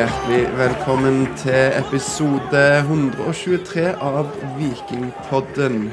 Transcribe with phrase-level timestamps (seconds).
[0.00, 5.90] hjertelig velkommen til episode 123 av Vikingpodden.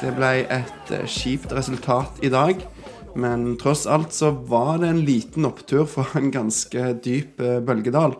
[0.00, 2.64] Det ble et kjipt resultat i dag,
[3.14, 8.16] men tross alt så var det en liten opptur fra en ganske dyp eh, bølgedal.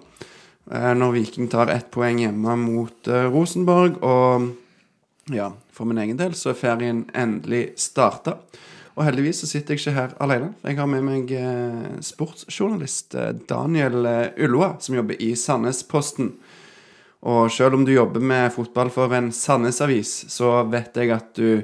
[0.70, 6.22] Eh, Når Viking tar ett poeng hjemme mot eh, Rosenborg, og ja, for min egen
[6.22, 8.38] del så er ferien endelig starta.
[8.96, 10.54] Og heldigvis så sitter jeg ikke her alene.
[10.64, 16.30] Jeg har med meg eh, sportsjournalist eh, Daniel eh, Ulloa, som jobber i Sandnesposten.
[17.28, 21.60] Og selv om du jobber med fotball for en Sandnes-avis, så vet jeg at du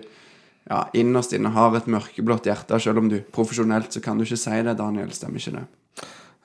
[0.68, 2.80] ja, innerst inne har et mørkeblått hjerte.
[2.82, 5.16] Selv om du profesjonelt så kan du ikke si det, Daniel.
[5.16, 5.66] Stemmer ikke det?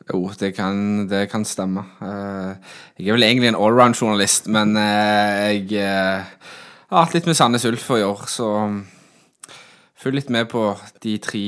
[0.08, 0.78] Jo, det kan,
[1.12, 1.84] det kan stemme.
[2.00, 8.00] Jeg er vel egentlig en allround-journalist, men jeg har hatt litt med Sandnes Ulf å
[8.00, 8.52] gjøre, så
[10.08, 10.70] følg litt med på
[11.04, 11.44] de tre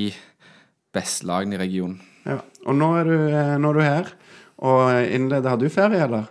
[0.95, 2.01] beste lagene i regionen.
[2.27, 2.41] Ja.
[2.67, 4.11] Og nå er, du, eh, nå er du her
[4.59, 5.53] og innleder.
[5.53, 6.27] Har du ferie, eller?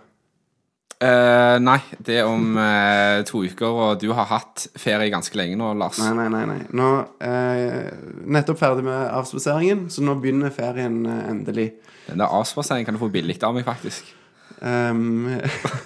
[0.99, 5.57] Eh, nei, det er om eh, to uker, og du har hatt ferie ganske lenge
[5.57, 5.97] nå, Lars.
[6.03, 6.43] Nei, nei, nei.
[6.51, 6.59] nei.
[6.75, 6.89] Nå
[7.23, 7.89] eh,
[8.29, 11.69] Nettopp ferdig med avspaseringen, så nå begynner ferien eh, endelig.
[12.11, 14.11] Den der avspaseringen kan du få billig av meg, faktisk.
[14.61, 15.39] Ehm,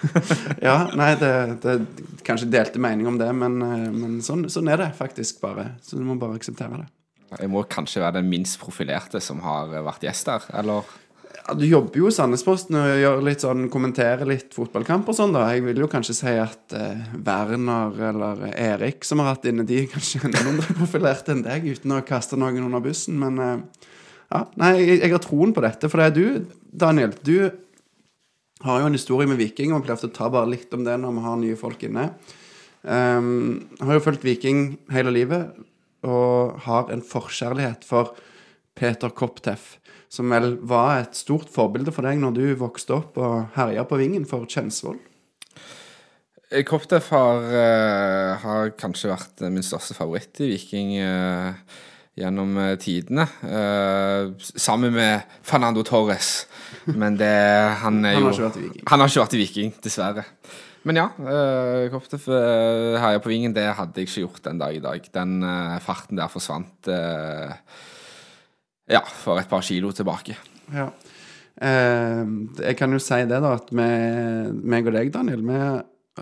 [0.68, 1.32] ja, nei, det,
[1.64, 1.86] det er
[2.26, 5.74] kanskje delte mening om det, men, eh, men sånn, sånn er det faktisk bare.
[5.86, 6.90] Så du må bare akseptere det.
[7.40, 10.92] Jeg må kanskje være den minst profilerte som har eh, vært gjest der, eller?
[11.44, 15.34] Ja, du jobber jo i Sandnesposten og gjør litt sånn, kommenterer litt fotballkamp og sånn,
[15.36, 15.48] da.
[15.52, 19.82] Jeg vil jo kanskje si at eh, Werner eller Erik som har hatt inne, de
[19.84, 23.90] er kanskje enda mindre profilerte enn deg, uten å kaste noen under bussen, men eh,
[24.34, 25.90] ja, nei, jeg, jeg har troen på dette.
[25.92, 27.36] For det er du, Daniel, du
[28.64, 30.96] har jo en historie med Viking, og vi pleier å ta bare litt om det
[31.00, 32.10] når vi har nye folk inne.
[32.84, 35.54] Um, har jo fulgt Viking hele livet,
[36.04, 38.12] og har en forkjærlighet for
[38.76, 39.78] Peter Kopteff,
[40.12, 44.00] som vel var et stort forbilde for deg når du vokste opp og herja på
[44.02, 45.00] vingen for Kjensvoll.
[46.54, 51.54] Eh, Kopteff har, eh, har kanskje vært min største favoritt i Viking eh,
[52.20, 53.28] gjennom eh, tidene.
[53.44, 56.46] eh, sammen med Fernando Torres.
[56.86, 57.32] Men det
[57.82, 58.84] Han er Han jo har ikke vært i Viking.
[58.92, 60.26] Han har ikke vært i Viking, dessverre.
[60.84, 63.54] Men ja, uh, Kopteff uh, herja på vingen.
[63.56, 65.06] Det hadde jeg ikke gjort den dag i dag.
[65.16, 67.54] Den eh, farten der forsvant eh,
[68.92, 70.36] ja, for et par kilo tilbake.
[70.76, 70.90] Ja.
[71.56, 72.24] Eh,
[72.66, 73.88] jeg kan jo si det, da, at vi,
[74.60, 75.62] meg og deg, Daniel, vi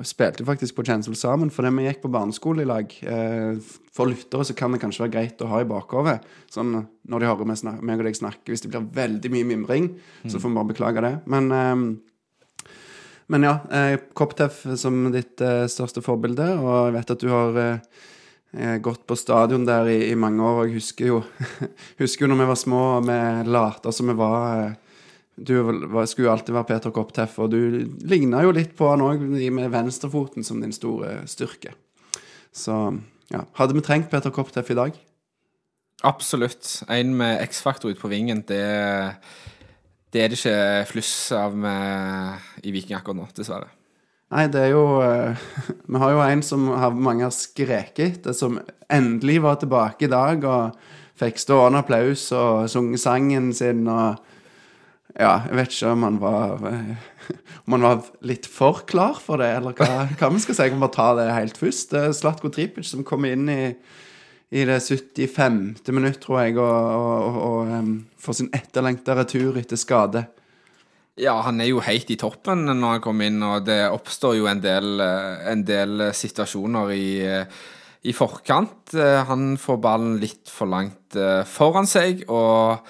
[0.07, 2.94] spilte faktisk på Chancel sammen fordi vi gikk på barneskole i lag.
[3.02, 3.57] Eh,
[3.91, 6.22] for lyttere så kan det kanskje være greit å ha i bakhodet.
[6.52, 8.47] Sånn når de hører meg, snak meg og deg snakke.
[8.53, 9.91] Hvis det blir veldig mye mimring,
[10.24, 11.12] så får vi bare beklage det.
[11.31, 12.69] Men, eh,
[13.31, 17.62] men ja, eh, Kopteff som ditt eh, største forbilde, og jeg vet at du har
[18.84, 21.19] gått på stadion der i, i mange år, og jeg husker jo
[22.02, 24.73] Husker jo når vi var små og vi lata som vi var
[25.35, 25.55] Du
[26.09, 29.71] skulle jo alltid være Peter Kopteff, og du ligna jo litt på han òg, med
[29.73, 31.73] venstrefoten som din store styrke.
[32.51, 32.75] Så
[33.31, 33.45] ja.
[33.55, 34.97] Hadde vi trengt Peter Kopteff i dag?
[36.03, 36.81] Absolutt.
[36.89, 38.63] En med X-faktor ute på vingen, det,
[40.11, 43.69] det er det ikke fluss av med i Viking akkurat nå, dessverre.
[44.31, 45.39] Nei, det er jo eh,
[45.91, 48.59] Vi har jo en som har, mange har skreket etter, som
[48.91, 50.77] endelig var tilbake i dag og
[51.21, 54.19] fikk stående applaus og sunget sangen sin og
[55.19, 57.07] Ja, jeg vet ikke om han var eh,
[57.66, 60.67] Om han var litt for klar for det, eller hva, hva vi skal si.
[60.72, 61.95] Kan bare ta det helt først.
[62.17, 63.61] Slatko Tripic som kom inn i,
[64.51, 65.59] i det 75.
[65.95, 70.25] minutt, tror jeg, og, og, og, og får sin etterlengta retur etter skade.
[71.22, 74.49] Ja, han er jo helt i toppen når han kommer inn, og det oppstår jo
[74.51, 77.61] en del, eh, en del situasjoner i, eh,
[78.09, 78.95] i forkant.
[79.29, 82.81] Han får ballen litt for langt foran seg og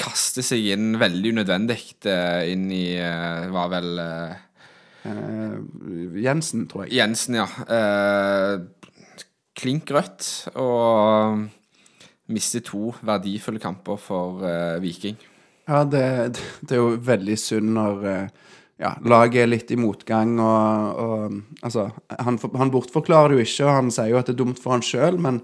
[0.00, 1.78] kaster seg inn veldig unødvendig
[2.08, 4.46] eh, inn i eh, Var vel eh,
[6.20, 6.98] Jensen, tror jeg.
[6.98, 7.46] Jensen, ja.
[9.56, 10.26] Klink rødt
[10.60, 11.46] og
[12.30, 14.44] mister to verdifulle kamper for
[14.84, 15.16] Viking.
[15.64, 16.04] Ja, det,
[16.60, 21.88] det er jo veldig synd når ja, laget er litt i motgang, og, og altså
[22.20, 24.76] han, han bortforklarer det jo ikke, og han sier jo at det er dumt for
[24.76, 25.40] han sjøl, men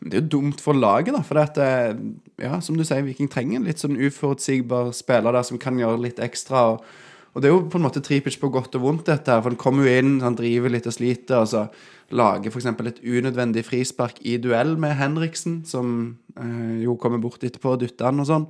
[0.00, 1.20] det er jo dumt for laget, da.
[1.26, 5.36] For det at, det, ja, som du sier, Viking trenger en litt sånn uforutsigbar spiller
[5.36, 6.70] der som kan gjøre litt ekstra.
[6.72, 6.84] og
[7.30, 9.42] og det er jo på en måte Tripic på godt og vondt, dette her.
[9.42, 11.66] For han kommer jo inn, han driver litt og sliter, og så
[12.10, 12.66] lager f.eks.
[12.66, 15.92] et unødvendig frispark i duell med Henriksen, som
[16.34, 18.48] eh, jo kommer bort etterpå og dytter han og sånn.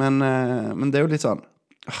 [0.00, 1.42] Men, eh, men det er jo litt sånn
[1.90, 2.00] øh,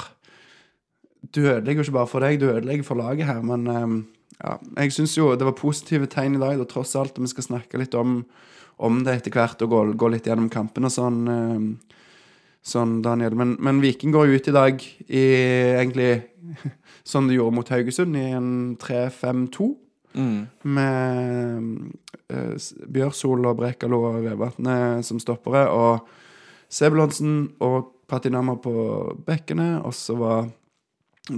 [1.34, 3.44] Du ødelegger jo ikke bare for deg, du ødelegger for laget her.
[3.44, 3.96] Men eh,
[4.38, 7.20] ja, jeg syns jo det var positive tegn i dag, da, tross alt.
[7.20, 8.22] Og vi skal snakke litt om,
[8.80, 11.20] om det etter hvert, og gå, gå litt gjennom kampen og sånn.
[11.28, 11.94] Eh,
[12.66, 13.34] sånn, Daniel.
[13.38, 15.24] Men, men Viking går ut i dag i
[15.78, 16.10] egentlig
[17.04, 18.50] som de gjorde mot Haugesund, i en
[18.80, 19.70] 3-5-2.
[20.66, 21.66] Med
[22.30, 25.66] eh, S- Bjørsol og Brekalo og Vevatnet som stoppere.
[25.70, 26.08] Og
[26.70, 28.72] Sebulonsen og Patinama på
[29.26, 29.76] bekkene.
[29.86, 30.48] Og så var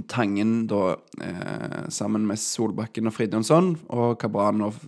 [0.09, 4.79] Tangen da eh, sammen med Solbakken og Fridtjonsson, og Kabran og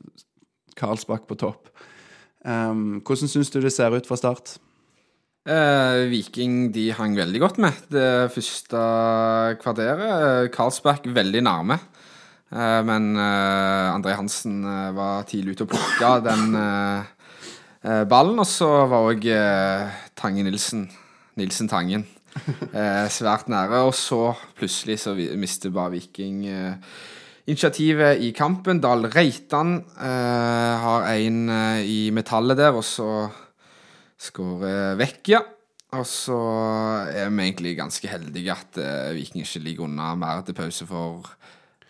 [0.79, 1.69] Karlsbakk på topp.
[2.45, 4.57] Um, hvordan syns du det ser ut fra start?
[5.45, 8.81] Eh, Viking de hang veldig godt med det første
[9.61, 10.49] kvarteret.
[10.53, 11.77] Karlsberg veldig nærme.
[12.49, 17.29] Eh, men eh, André Hansen eh, var tidlig ute og plukka den eh,
[17.85, 18.41] eh, ballen.
[18.41, 20.87] Og så var òg eh, Tange Nilsen,
[21.37, 22.07] Nilsen Tangen,
[22.73, 23.83] eh, svært nære.
[23.85, 26.97] Og så plutselig så mister bare Viking eh,
[27.45, 28.81] initiativet i kampen.
[28.81, 33.27] Dahl Reitan eh, har en eh, i metallet der, og så
[34.17, 35.43] skårer Vecchia.
[35.95, 36.37] Og så
[37.07, 41.29] er vi egentlig ganske heldige at eh, Viking ikke ligger unna mer til pause, for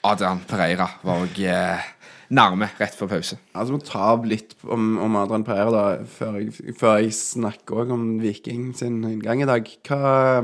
[0.06, 1.88] Adrian Pereira var òg eh,
[2.36, 3.40] nærme rett før pause.
[3.56, 7.96] Altså, må ta av litt om, om Adrian Pereira da, før jeg, før jeg snakker
[7.96, 9.72] om Viking sin inngang i dag.
[9.88, 10.44] Hva,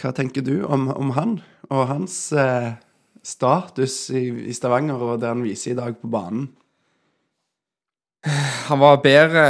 [0.00, 1.38] hva tenker du om, om han
[1.68, 2.74] og hans eh,
[3.24, 6.50] status i, i Stavanger, og det han viser i dag på banen?
[8.70, 9.42] Han var bedre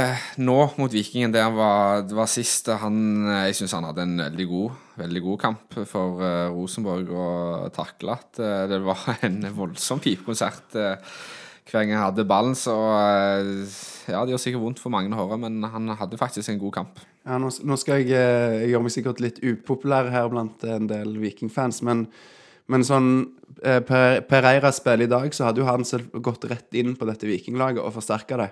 [0.43, 2.67] nå mot Viking enn det han var, det var sist.
[2.81, 2.97] Han,
[3.29, 7.69] eh, jeg syns han hadde en veldig god, veldig god kamp for eh, Rosenborg og
[7.75, 11.15] takla at eh, det var en voldsom pipekonsert uh,
[11.69, 12.57] hver gang han hadde ballen.
[12.59, 16.59] Så ja, det gjør sikkert vondt for mange å høre, men han hadde faktisk en
[16.59, 16.99] god kamp.
[17.23, 21.15] Ja, nå, nå skal jeg, jeg gjøre meg sikkert litt upopulær her blant en del
[21.23, 22.09] Viking-fans, men,
[22.71, 23.09] men sånn
[23.61, 27.07] eh, Per- Pereira spiller i dag, så hadde jo han selv gått rett inn på
[27.09, 28.51] dette Vikinglaget og forsterka det.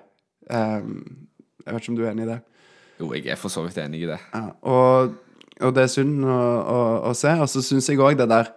[0.50, 1.28] Um,
[1.64, 2.40] jeg vet ikke om du er enig i det?
[3.00, 4.20] Jo, jeg er for så vidt enig i det.
[4.34, 5.16] Ja, og,
[5.64, 6.80] og det er synd å, å,
[7.10, 7.32] å se.
[7.42, 8.52] Og så syns jeg òg det der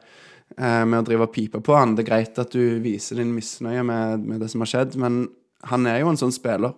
[0.59, 3.33] eh, med å drive og pipe på han Det er greit at du viser din
[3.37, 5.25] misnøye med, med det som har skjedd, men
[5.71, 6.75] han er jo en sånn spiller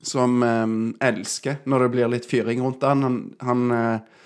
[0.00, 0.72] som eh,
[1.10, 3.04] elsker når det blir litt fyring rundt han.
[3.04, 4.19] Han, han, eh,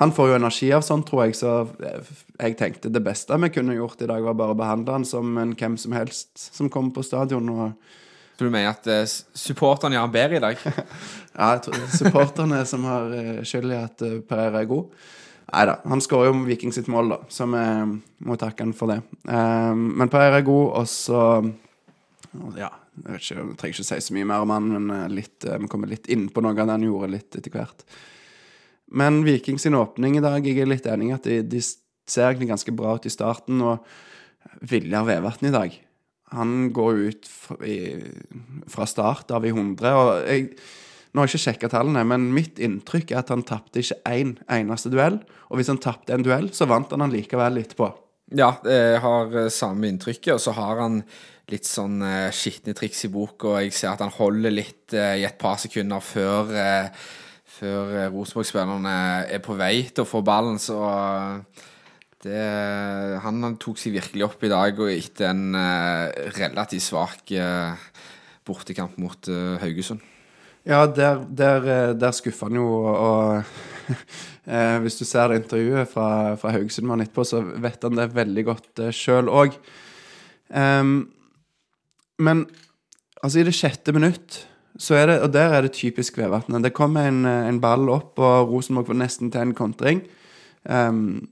[0.00, 1.54] han får jo energi av sånt, tror jeg, så
[1.84, 5.08] eh, jeg tenkte det beste vi kunne gjort i dag, var bare å behandle han
[5.08, 7.48] som en hvem som helst som kommer på stadion.
[7.52, 7.74] og
[8.38, 9.02] Så du mener at uh,
[9.36, 10.62] supporterne gjør han bedre i dag?
[11.32, 15.04] Ja, jeg tror er supporterne som har uh, skyld i at uh, Pereira er god.
[15.52, 17.64] Nei da, han skårer jo Viking sitt mål, da, så vi
[18.24, 19.02] må takke han for det.
[19.28, 21.20] Um, men Pereira er god, og så
[22.56, 25.10] Ja, jeg, vet ikke, jeg trenger ikke si så mye mer om han, men eh,
[25.12, 27.84] litt, eh, vi kommer litt inn på noe av det han gjorde litt etter hvert.
[28.92, 32.28] Men Viking sin åpning i dag, jeg er litt enig i at de, de ser
[32.28, 33.62] egentlig ganske bra ut i starten.
[33.64, 35.74] Og Viljar Vevatn i dag,
[36.36, 38.02] han går ut fra, i,
[38.70, 39.96] fra start av i 100.
[39.96, 40.48] Og jeg,
[41.12, 44.36] nå har jeg ikke sjekka tallene, men mitt inntrykk er at han tapte ikke én
[44.52, 45.20] eneste duell.
[45.50, 47.90] Og hvis han tapte en duell, så vant han han likevel etterpå.
[48.32, 51.02] Ja, jeg har eh, samme inntrykket, og så har han
[51.52, 55.26] litt sånn eh, skitne triks i boka, jeg ser at han holder litt eh, i
[55.28, 56.48] et par sekunder før,
[57.62, 58.94] før eh, Rosenborg-spillerne
[59.30, 61.66] er på vei til å få ballen, så eh,
[62.26, 62.38] det,
[63.24, 67.34] han tok seg virkelig opp i dag, og etter en eh, relativt svak
[68.46, 69.28] bortekamp mot
[69.62, 70.02] Haugesund.
[70.66, 71.64] Ja, der, der,
[71.98, 73.42] der skuffer han jo, og
[74.82, 76.06] hvis du ser det intervjuet fra,
[76.38, 79.58] fra Haugesund med etterpå, så vet han det veldig godt eh, sjøl òg.
[82.22, 82.38] men
[83.22, 84.42] altså, i det sjette minutt
[84.78, 86.62] det, og der er det typisk Vevatnet.
[86.62, 90.02] Det kom en, eh, en ball opp, og Rosenborg får nesten til en kontring.
[90.64, 91.28] Um,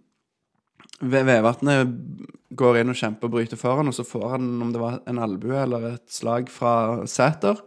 [1.01, 1.89] Vevatnet
[2.59, 5.23] går inn og kjemper og bryter foran, og så får han, om det var en
[5.23, 7.63] albue eller et slag fra Sæter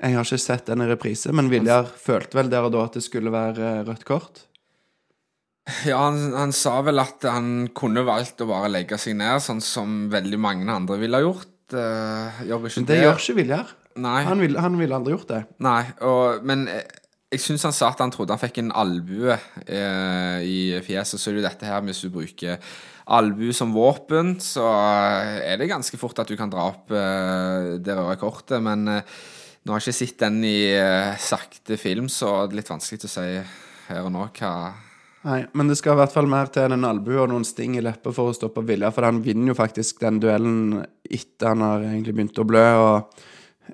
[0.00, 2.96] Jeg har ikke sett den i reprise, men Viljar følte vel der og da at
[2.96, 4.46] det skulle være eh, rødt kort.
[5.86, 9.60] Ja, han, han sa vel at han kunne valgt å bare legge seg ned, sånn
[9.62, 11.52] som veldig mange andre ville ha gjort.
[11.70, 13.70] Uh, gjør ikke Men det gjør ikke Viljar.
[14.00, 14.22] Nei.
[14.24, 15.42] Han ville vil aldri gjort det.
[15.64, 16.86] Nei, og, men jeg,
[17.32, 21.20] jeg syns han sa at han trodde han fikk en albue eh, i fjeset.
[21.20, 22.60] Så er det jo dette her, hvis du bruker
[23.12, 24.66] albue som våpen, så
[25.42, 28.60] er det ganske fort at du kan dra opp eh, det røde kortet.
[28.64, 29.18] Men eh,
[29.64, 33.08] nå har jeg ikke sett den i eh, sakte film, så det er litt vanskelig
[33.08, 33.28] å si
[33.88, 34.54] her og nå hva
[35.22, 37.76] Nei, Men det skal i hvert fall mer til enn en albue og noen sting
[37.78, 41.62] i leppa for å stoppe Vilja, for han vinner jo faktisk den duellen etter han
[41.62, 42.64] har egentlig begynt å blø.
[42.80, 43.22] og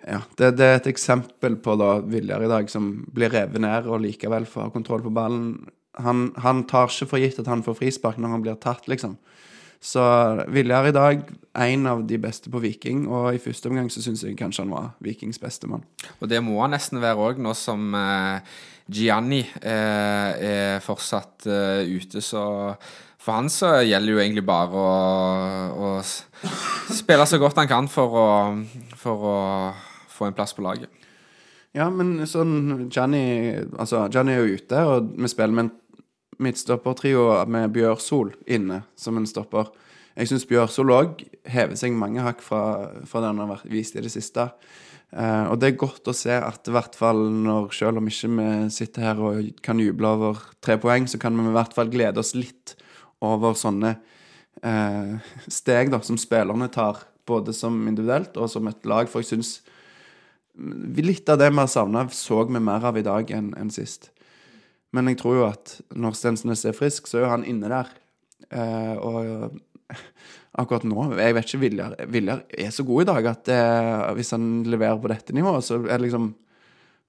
[0.04, 3.88] ja, det, det er et eksempel på da Viljar i dag som blir revet ned
[3.88, 5.52] og likevel får kontroll på ballen.
[6.04, 9.16] Han, han tar ikke for gitt at han får frispark når han blir tatt, liksom.
[9.80, 10.02] Så
[10.50, 11.20] Viljar i dag,
[11.54, 14.74] en av de beste på Viking, og i første omgang så syns jeg kanskje han
[14.74, 15.84] var Vikings beste mann.
[16.18, 18.56] Og det må han nesten være òg, nå som eh,
[18.90, 22.22] Gianni eh, er fortsatt eh, ute.
[22.24, 22.42] Så
[23.28, 24.92] for han så gjelder det jo egentlig bare å,
[25.76, 28.28] å spille så godt han kan for å,
[28.96, 29.34] for å
[30.08, 30.88] få en plass på laget.
[31.76, 36.08] Ja, men sånn Gianni Altså, Johnny er jo ute, og vi spiller med en
[36.40, 39.68] midtstoppertrio med Bjørsol inne som en stopper.
[40.16, 41.20] Jeg syns Bjørsol òg
[41.52, 42.62] hever seg mange hakk fra,
[43.04, 44.48] fra det han har vist i det siste.
[45.12, 48.32] Uh, og det er godt å se at i hvert fall når selv om ikke
[48.32, 51.92] vi sitter her og kan juble over tre poeng, så kan vi i hvert fall
[51.92, 52.77] glede oss litt
[53.24, 53.96] over sånne
[54.62, 59.10] eh, steg da, som spillerne tar, både som individuelt og som et lag.
[59.10, 59.58] For jeg syns
[60.98, 64.10] litt av det vi har savna, så vi mer av i dag enn en sist.
[64.96, 67.90] Men jeg tror jo at når Stensnes er frisk, så er jo han inne der.
[68.48, 69.58] Eh, og
[70.58, 74.32] akkurat nå Jeg vet ikke Viljar Viljar er så god i dag at eh, hvis
[74.34, 76.30] han leverer på dette nivået, så er det liksom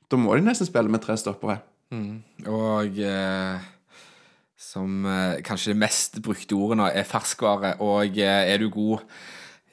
[0.10, 1.60] Da må de nesten spille med tre stoppere.
[2.50, 3.68] Og eh,
[4.70, 7.78] som eh, kanskje det mest brukte ordet nå er ferskvare.
[7.86, 9.06] Og eh, er du god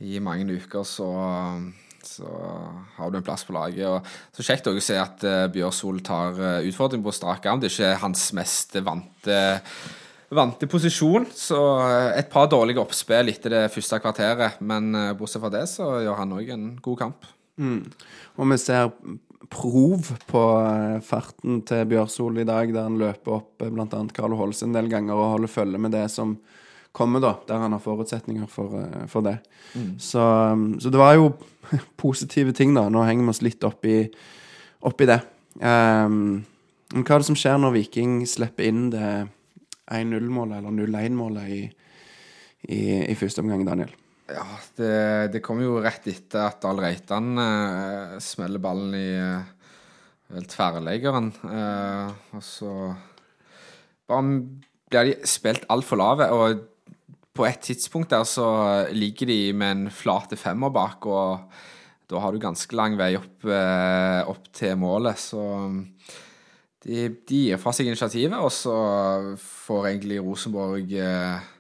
[0.04, 1.10] i mange uker, så,
[2.04, 2.32] så
[2.96, 3.84] har du en plass på laget.
[3.88, 7.62] Og så kjekt å se at eh, Bjørsol tar eh, utfordring på strak arm.
[7.62, 9.38] Det er ikke hans mest vante
[10.26, 14.58] Vante posisjon, så eh, et par dårlige oppspill etter det første kvarteret.
[14.58, 17.28] Men eh, bortsett fra det, så gjør han òg en god kamp.
[18.36, 18.90] Og vi ser
[19.52, 23.72] prov på eh, farten til Bjørsol i dag, der han løper opp bl.a.
[23.72, 26.36] blant annet Carlo Holse en del ganger og holder følge med det som
[26.96, 29.36] kommer, da, der han har forutsetninger for, eh, for det.
[30.00, 31.32] Så, um, så det var jo
[32.04, 32.86] positive ting, da.
[32.88, 33.98] Nå henger vi oss litt opp i,
[34.80, 35.20] opp i det.
[35.60, 36.46] Um,
[36.94, 39.10] men hva er det som skjer når Viking slipper inn det
[39.92, 41.60] 1-0-målet, eller 0-1-målet, i,
[42.72, 43.92] i, i første omgang, Daniel?
[44.26, 44.94] Ja, det,
[45.36, 49.52] det kom jo rett etter at Dahl Reitan eh, smeller ballen i eh,
[50.34, 51.30] vel tverrleggeren.
[51.46, 52.72] Eh, og så
[54.10, 54.40] bare
[54.90, 56.28] blir de spilt altfor lave.
[56.34, 56.64] Og
[57.36, 58.48] på et tidspunkt der så
[58.90, 61.46] ligger de med en flate femmer bak, og
[62.10, 65.22] da har du ganske lang vei opp, eh, opp til målet.
[65.22, 65.42] Så
[66.82, 68.76] de, de gir fra seg initiativet, og så
[69.42, 71.52] får egentlig Rosenborg eh,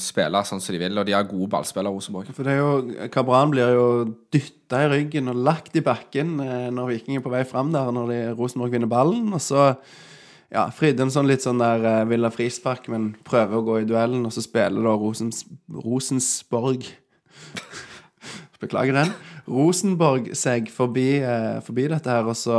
[0.00, 2.32] spille sånn som de vil, og de har gode ballspillere, Rosenborg.
[2.32, 3.86] For det er jo, Kabran blir jo
[4.32, 7.90] dytta i ryggen og lagt i bakken eh, når Viking er på vei fram der,
[7.92, 9.28] når de, Rosenborg vinner ballen.
[9.36, 9.68] Og så
[10.52, 14.24] ja, Fridtjof sånn litt sånn der eh, Villa frispark, men prøver å gå i duellen,
[14.28, 15.44] og så spiller da Rosens,
[15.84, 16.88] Rosensborg
[18.62, 19.10] Beklager den.
[19.44, 22.56] Rosenborg seg forbi, eh, forbi dette her, og så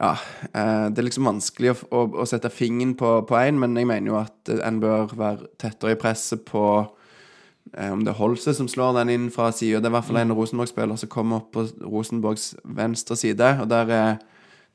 [0.00, 0.14] ja,
[0.54, 4.12] eh, det er liksom vanskelig å, å, å sette fingeren på én, men jeg mener
[4.12, 8.54] jo at eh, en bør være tettere i presset på eh, om det er Holse
[8.56, 9.82] som slår den inn fra sida.
[9.82, 13.68] Det er i hvert fall en Rosenborg-spiller som kommer opp på Rosenborgs venstre side, og
[13.72, 14.10] der er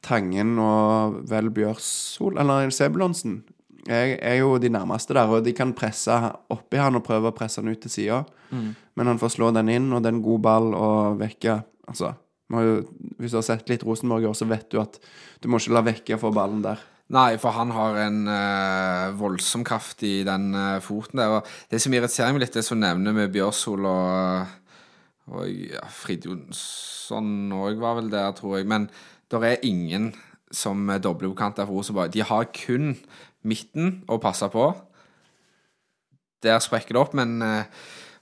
[0.06, 3.40] Tangen og vel Bjørsol, eller Sebulonsen,
[3.90, 6.14] er, er jo de nærmeste der, og de kan presse
[6.54, 8.20] oppi han og prøve å presse han ut til sida.
[8.94, 11.58] Men han får slå den inn, og det er en god ball å vekke.
[11.90, 12.12] Altså,
[12.54, 12.74] jo,
[13.18, 15.00] hvis du har sett litt Rosenborg i år, så vet du at
[15.42, 16.84] du må ikke la vekke få ballen der.
[17.16, 21.38] Nei, for han har en uh, voldsom kraft i den uh, foten der.
[21.38, 24.56] Og det som irriterer meg litt, det som nevner med Bjørsol og,
[25.30, 28.70] og ja, Frid Jonsson òg var vel der, tror jeg.
[28.70, 28.90] Men
[29.30, 30.14] det er ingen
[30.54, 32.14] som er der for Rosenborg.
[32.14, 32.96] De har kun
[33.46, 34.70] midten å passe på.
[36.46, 37.66] Der sprekker det opp, men eh,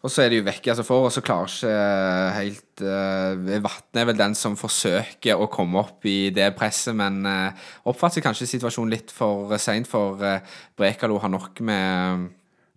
[0.03, 3.61] og så er de jo vekke altså for, og så klarer ikke eh, helt uh,
[3.63, 8.25] Vatne er vel den som forsøker å komme opp i det presset, men uh, oppfatter
[8.25, 10.41] kanskje situasjonen litt for seint, for uh,
[10.75, 12.27] Brekalo har nok med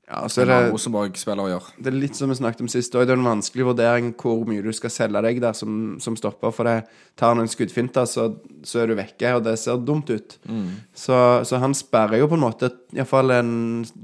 [0.06, 1.72] Ja, så er det, å gjøre.
[1.82, 2.92] det er litt som vi snakket om sist.
[2.94, 6.52] Det er en vanskelig vurdering hvor mye du skal selge deg der som, som stopper.
[6.54, 6.76] For det
[7.18, 8.28] tar han en skuddfinte, så,
[8.62, 10.36] så er du vekke, og det ser dumt ut.
[10.94, 13.56] Så, så han sperrer jo på en måte iallfall en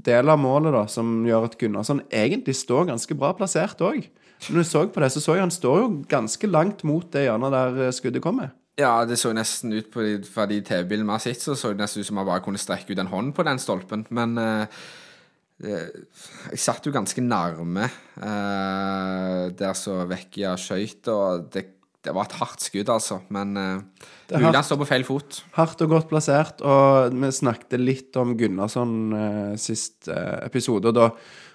[0.03, 4.03] del av målet, da, som gjør at Gunnarsson egentlig står ganske bra plassert òg.
[4.49, 7.29] Når du så på det, så så jeg han står jo ganske langt mot det
[7.29, 8.51] hjørnet der eh, skuddet kommer.
[8.75, 11.71] Ja, det så nesten ut på de, fra de TV-bildene vi har sett, så så
[11.71, 14.03] det nesten ut som han bare kunne strekke ut en hånd på den stolpen.
[14.09, 14.49] Men det,
[15.61, 21.65] jeg satt jo ganske nærme eh, der så Vecchia skøyt, og det,
[22.03, 23.21] det var et hardt skudd, altså.
[23.33, 25.43] Men eh, han står på feil fot.
[25.57, 30.97] Hardt og godt plassert, og vi snakket litt om Gunnarsson eh, sist eh, episode, og
[30.99, 31.09] da,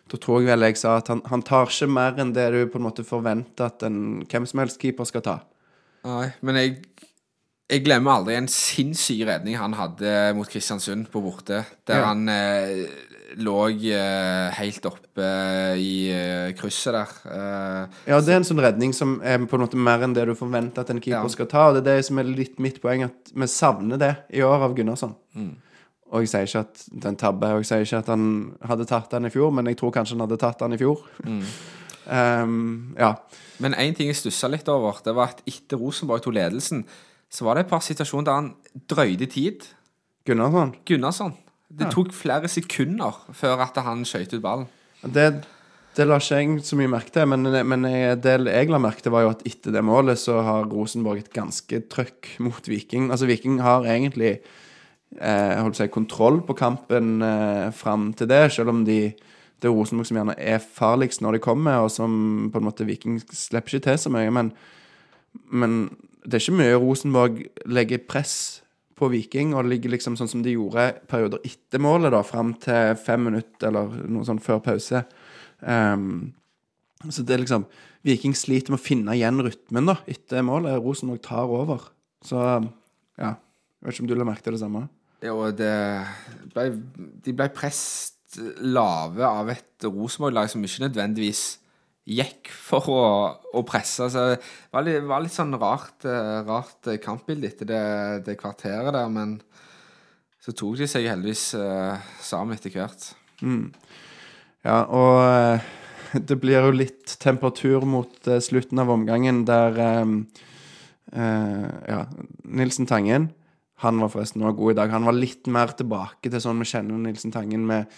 [0.08, 2.62] da tror jeg vel jeg sa at han, han tar ikke mer enn det du
[2.72, 5.40] på en måte forventer at en hvem som helst keeper skal ta.
[6.08, 6.78] Nei, men jeg
[7.68, 11.58] jeg glemmer aldri en sinnssyk redning han hadde mot Kristiansund på borte.
[11.84, 12.06] Der Ja.
[12.06, 12.86] han eh,
[13.38, 15.26] lå eh, helt oppe
[15.78, 17.12] i eh, krysset der.
[17.30, 20.26] Eh, Ja, det er en sånn redning som er på en måte mer enn det
[20.26, 21.34] du forventer at en keeper Ja.
[21.34, 24.12] skal ta, og det er det som er litt mitt poeng, at vi savner det
[24.34, 25.14] i år av Gunnarsson.
[26.10, 28.28] Og jeg sier ikke at det er en tabbe, og jeg sier ikke at han
[28.64, 31.02] hadde tatt den i fjor, men jeg tror kanskje han hadde tatt den i fjor.
[32.08, 33.14] Um, ja.
[33.60, 36.84] Men én ting jeg stussa litt over, det var at etter Rosenborg tok ledelsen,
[37.28, 38.54] så var det et par situasjoner der han
[38.88, 39.66] drøyde tid.
[40.24, 40.74] Gunnarsson.
[40.88, 41.34] Gunnarsson.
[41.68, 44.66] Det tok flere sekunder før at han skøyt ut ballen.
[45.04, 45.44] Det,
[45.96, 49.02] det la ikke jeg så mye merke til, men, men jeg- det jeg la merke
[49.04, 53.10] til, var jo at etter det målet så har Rosenborg et ganske trøkk mot Viking.
[53.10, 54.38] Altså, Viking har egentlig
[55.20, 59.12] eh, holdt seg kontroll på kampen eh, fram til det, selv om de
[59.58, 62.12] det er Rosenborg som gjerne er farligst når de kommer, og som
[62.52, 64.30] på en måte Viking slipper ikke til så mye.
[64.30, 64.52] Men,
[65.50, 65.72] men
[66.22, 68.62] det er ikke mye Rosenborg legger press
[68.98, 72.52] på Viking, og det ligger liksom sånn som de gjorde perioder etter målet, da, fram
[72.62, 75.04] til fem minutter eller noe sånt før pause.
[75.62, 76.34] Um,
[77.06, 77.68] så det er liksom
[78.06, 80.78] Viking sliter med å finne igjen rytmen da etter målet.
[80.82, 81.88] Rosenborg tar over.
[82.24, 82.38] Så
[83.18, 83.34] ja.
[83.78, 84.84] Jeg vet ikke om du la merke til det samme?
[85.22, 85.74] Jo, det
[86.54, 86.64] ble,
[87.26, 91.42] De ble prest lave av et Rosenborg-lag som ikke nødvendigvis
[92.08, 93.02] gikk for å,
[93.58, 94.06] å presse.
[94.06, 97.84] Altså, det var litt, var litt sånn rart, eh, rart kampbilde etter det,
[98.28, 99.38] det kvarteret der, men
[100.48, 103.10] så tok de seg heldigvis uh, sammen etter hvert.
[104.64, 105.66] Ja, og uh,
[106.28, 110.22] det blir jo litt temperatur mot uh, slutten av omgangen der um,
[111.08, 112.02] Ja,
[112.44, 113.30] Nilsen Tangen
[113.80, 114.90] Han var forresten også god i dag.
[114.92, 117.88] Han var litt mer tilbake til sånn vi kjenner Nilsen Tangen med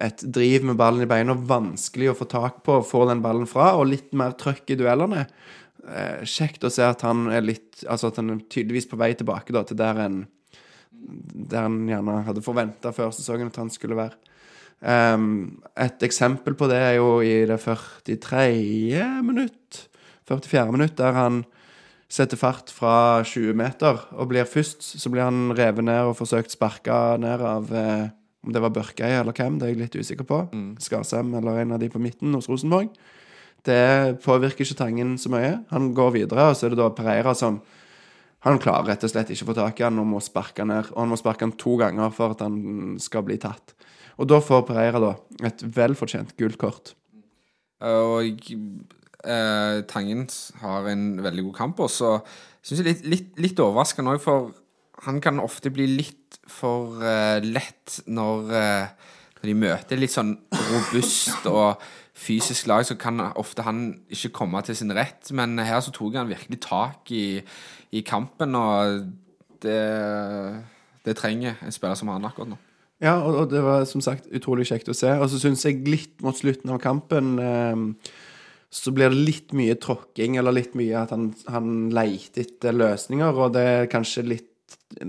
[0.00, 3.74] et driv med ballen i beina, vanskelig å få tak på, få den ballen fra,
[3.78, 5.26] og litt mer trøkk i duellene.
[5.84, 9.10] Eh, kjekt å se at han er litt Altså at han er tydeligvis på vei
[9.12, 10.22] tilbake da, til der en
[10.96, 14.16] Der han gjerne hadde forventa før sesongen at han skulle være.
[14.80, 19.20] Um, et eksempel på det er jo i det 43.
[19.24, 19.82] minutt,
[20.28, 20.72] 44.
[20.72, 21.42] minutt, der han
[22.08, 24.82] setter fart fra 20 meter og blir først.
[25.00, 28.08] Så blir han revet ned og forsøkt sparka ned av eh,
[28.44, 30.40] om det var Børkei eller hvem, det er jeg litt usikker på.
[30.82, 32.92] Skarsheim eller en av de på midten hos Rosenborg.
[33.64, 35.56] Det påvirker ikke Tangen så mye.
[35.70, 37.62] Han går videre, og så er det da Pereira som
[38.44, 40.68] han klarer rett og slett ikke å få tak i han og må sparke han
[40.68, 40.90] ned.
[40.92, 43.72] Og han må sparke han to ganger for at han skal bli tatt.
[44.20, 45.14] Og da får Pereira da
[45.48, 46.92] et velfortjent gult kort.
[47.84, 48.44] Og
[49.24, 50.26] eh, Tangen
[50.60, 52.18] har en veldig god kamp, og så
[52.60, 54.52] syns jeg litt, litt, litt overraskende òg, for
[55.04, 60.34] han kan ofte bli litt for uh, lett når, uh, når de møter litt sånn
[60.52, 61.82] robust og
[62.14, 65.32] fysisk lag, så kan ofte han ikke komme til sin rett.
[65.34, 67.40] Men her så tok han virkelig tak i,
[67.94, 69.08] i kampen, og
[69.64, 69.80] det,
[71.04, 72.60] det trenger en spiller som han akkurat nå.
[73.02, 75.10] Ja, og, det var som sagt utrolig kjekt å se.
[75.18, 78.12] Og så syns jeg litt mot slutten av kampen eh,
[78.74, 83.36] så blir det litt mye tråkking, eller litt mye at han, han leiter etter løsninger,
[83.38, 84.50] og det er kanskje litt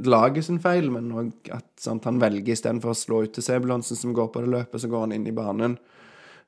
[0.06, 4.00] laget sin feil, men òg at sant, han velger istedenfor å slå ut til Sebulonsen
[4.00, 5.78] som går på det løpet, så går han inn i banen.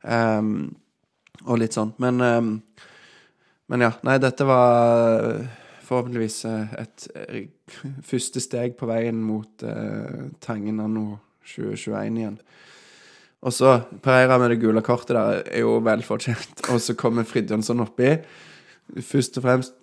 [0.01, 0.75] Um,
[1.45, 1.93] og litt sånn.
[2.01, 2.51] Men, um,
[3.71, 3.91] men ja.
[4.07, 5.43] Nei, dette var
[5.87, 7.43] forhåpentligvis eh, et eh,
[8.11, 12.39] første steg på veien mot uh, Tangen anno 2021 igjen.
[13.45, 16.65] Og så Pereira med det gule kortet der er jo vel fortjent.
[16.73, 18.15] Og så kommer Fridtjonsson oppi.
[19.03, 19.76] Først og fremst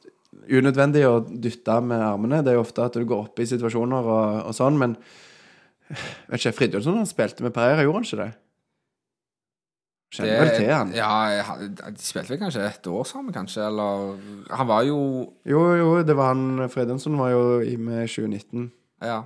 [0.50, 2.42] unødvendig å dytte med armene.
[2.44, 4.96] Det er jo ofte at du går opp i situasjoner og, og sånn, men
[6.30, 8.30] vet ikke, Fridtjonsson han spilte med Pereira, gjorde han ikke det?
[10.14, 10.92] Kjenner vel til han.
[10.94, 11.56] Ja,
[11.90, 14.14] de spilte vel kanskje et år sammen, kanskje, eller
[14.54, 14.98] Han var jo
[15.42, 18.68] Jo, jo, det var han Fridtjonsson var jo i med 2019.
[19.02, 19.24] Ja.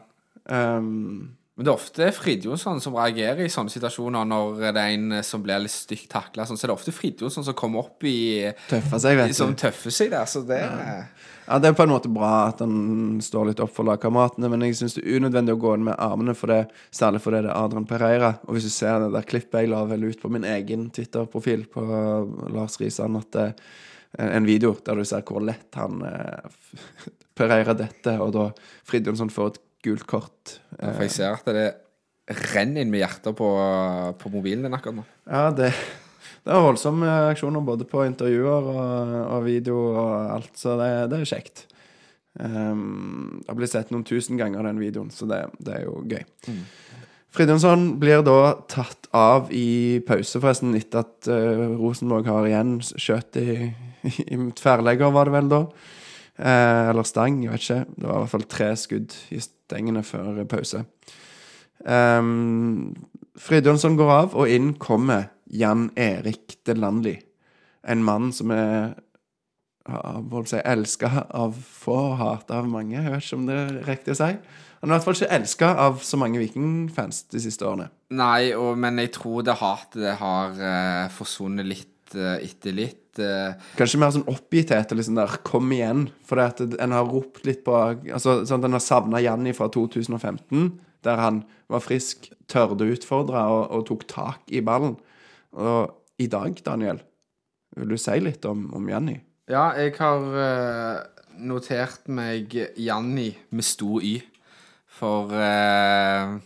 [0.49, 5.17] Um, Men det er ofte Fridtjonsson som reagerer i sånne situasjoner når det er en
[5.27, 6.45] som blir litt stygt takla.
[6.47, 9.35] Sånn, så er det ofte Fridtjonsson som kommer opp i Tøffer seg, vet du.
[9.35, 13.19] Som tøffer seg der, så det Ja, det er på en måte bra at han
[13.25, 15.99] står litt opp for lagkameratene, men jeg syns det er unødvendig å gå inn med
[15.99, 16.61] armene, for det,
[16.95, 18.33] særlig fordi det er Adrian Pereira.
[18.47, 21.67] Og hvis du ser det der klippet jeg la vel ut på min egen Twitter-profil
[21.75, 21.89] på
[22.55, 23.49] Lars Risan, at det
[24.15, 26.77] er en video der du ser hvor lett han eh,
[27.39, 28.53] Pereira dette, og da
[28.87, 30.59] Fridtjonsson får et gult kort.
[30.79, 31.69] Ja, For jeg ser at det
[32.53, 33.49] renner inn med hjerter på,
[34.21, 35.07] på mobilen din akkurat nå.
[35.29, 35.71] Ja, det,
[36.45, 41.23] det er voldsomme reaksjoner både på intervjuer og, og video og alt, så det, det
[41.23, 41.65] er kjekt.
[42.39, 46.03] Um, det har blitt sett noen tusen ganger, den videoen, så det, det er jo
[46.07, 46.23] gøy.
[47.35, 53.41] Fridjonsson blir da tatt av i pause, forresten, etter at uh, Rosenborg har igjen skjøt
[53.41, 53.57] i,
[54.29, 55.63] i tverrlegger, var det vel da.
[56.39, 57.81] Eh, eller stang, jeg vet ikke.
[57.97, 60.85] Det var i hvert fall tre skudd i stengene før pause.
[61.87, 62.95] Um,
[63.39, 67.17] Fridtjonsson går av, og inn kommer Jan Erik Delandli.
[67.89, 68.97] En mann som er
[69.89, 72.99] holdt seg elska av få og hata av mange.
[72.99, 74.33] Jeg vet ikke om det er riktig å si.
[74.79, 77.89] Han er i hvert fall ikke elska av så mange Vikingfans de siste årene.
[78.15, 83.19] Nei, og, men jeg tror det hatet det har uh, forsvunnet litt uh, etter litt.
[83.19, 86.09] Uh, Kanskje mer sånn oppgitthet og liksom der 'kom igjen'.
[86.25, 89.69] For det at en har ropt litt på altså sånn En har savna Janni fra
[89.69, 94.97] 2015, der han var frisk, tørde å utfordre og, og tok tak i ballen.
[95.53, 97.01] Og i dag, Daniel,
[97.77, 99.21] vil du si litt om, om Janni?
[99.49, 100.99] Ja, jeg har uh,
[101.39, 104.23] notert meg Janni med stor Y.
[104.99, 106.39] For uh,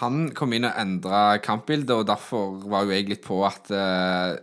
[0.00, 4.34] han kom inn og endra kampbildet, og derfor var jo jeg litt på at uh,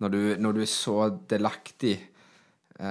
[0.00, 1.94] når, du, når, du, er så delaktig
[2.74, 2.88] Jeg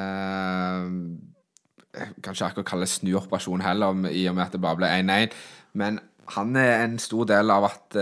[2.24, 5.36] kan ikke akkurat kalle det snuoperasjon heller, i og med at det bare ble 1-1.
[5.78, 6.00] Men
[6.38, 7.98] han er en stor del av at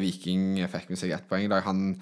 [0.00, 1.62] Viking fikk med seg ett poeng i dag.
[1.68, 1.92] Han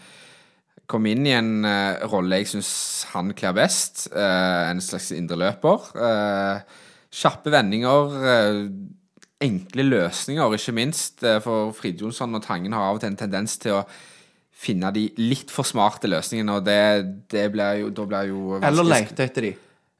[0.90, 2.70] kom inn i en uh, rolle jeg syns
[3.12, 4.06] han kler best.
[4.14, 5.90] Uh, en slags indreløper.
[5.98, 6.62] Uh,
[7.14, 8.14] kjappe vendinger.
[9.42, 11.24] Enkle løsninger, ikke minst.
[11.44, 13.82] for Frid Jonsson og Tangen har av og til en tendens til å
[14.56, 16.80] finne de litt for smarte løsningene, og det,
[17.28, 18.70] det blir jo, da blir jo vanskelig.
[18.70, 19.52] Eller lete etter de.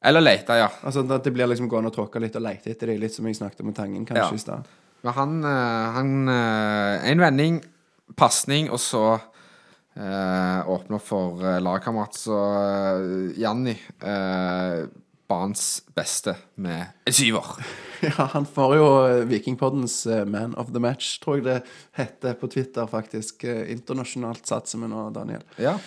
[0.06, 0.70] Eller lete, ja.
[0.86, 3.26] Altså at Det blir liksom gående og tråkke litt og lete etter de, litt som
[3.28, 4.40] jeg snakket med Tangen kanskje ja.
[4.40, 4.74] i stad.
[5.04, 5.32] Men han,
[5.96, 6.12] han
[7.12, 7.60] En vending,
[8.16, 9.04] pasning, og så
[9.96, 12.16] eh, åpner for eh, lagkamerat.
[12.16, 14.86] Så eh, Janni eh,
[15.28, 17.56] banens beste med en syver.
[18.04, 21.54] Ja, han får jo eh, Vikingpoddens eh, Man of the Match, tror jeg det
[21.96, 23.46] heter på Twitter, faktisk.
[23.48, 25.40] Eh, internasjonalt satser vi nå, Daniel.
[25.56, 25.78] Ja.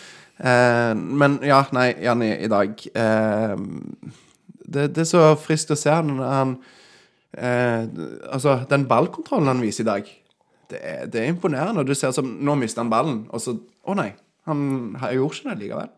[0.41, 3.53] Eh, men ja, nei, Janni, i dag eh,
[4.65, 6.15] det, det, er så friskt å se han.
[6.23, 6.57] han
[7.37, 7.85] eh,
[8.31, 10.11] altså, den ballkontrollen han viser i dag,
[10.73, 11.85] det er, det er imponerende.
[11.85, 13.57] Du ser som Nå mister han ballen, og så
[13.89, 14.11] Å nei,
[14.45, 14.59] han
[15.13, 15.93] gjorde ikke det likevel.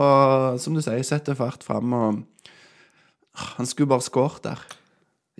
[0.00, 2.18] Og som du sier, setter fart fram, og
[3.32, 4.62] Han skulle bare skåret der.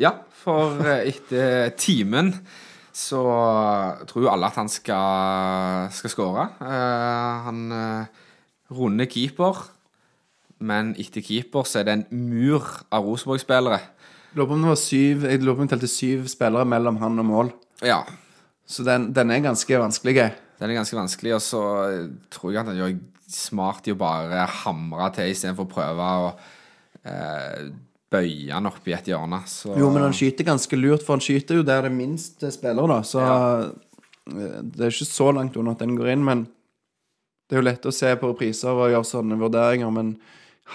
[0.00, 2.33] Ja, for eh, etter timen
[2.92, 3.20] så
[4.09, 6.46] tror jo alle at han skal, skal skåre.
[6.61, 8.24] Uh, han uh,
[8.72, 9.62] runder keeper,
[10.62, 13.81] men etter keeper så er det en mur av Rosenborg-spillere.
[14.37, 17.00] Lurer på om det var syv Jeg lurer på om det telte syv spillere mellom
[17.00, 17.52] han og mål.
[17.85, 18.02] Ja,
[18.68, 20.31] så den, den, er ganske vanskelig.
[20.61, 21.62] Den er ganske vanskelig, og så
[22.33, 22.94] tror jeg at han gjør
[23.33, 26.33] smart i å bare hamre til istedenfor å prøve å
[27.09, 27.71] eh,
[28.12, 29.41] bøye han opp i et hjørne.
[29.49, 29.73] Så...
[29.79, 33.01] Jo, men han skyter ganske lurt, for han skyter jo der det minst spillere, da.
[33.07, 33.38] Så ja.
[34.31, 36.47] Eh, det er ikke så langt unna at den går inn, men
[37.49, 40.15] det er jo lett å se på repriser og gjøre sånne vurderinger, men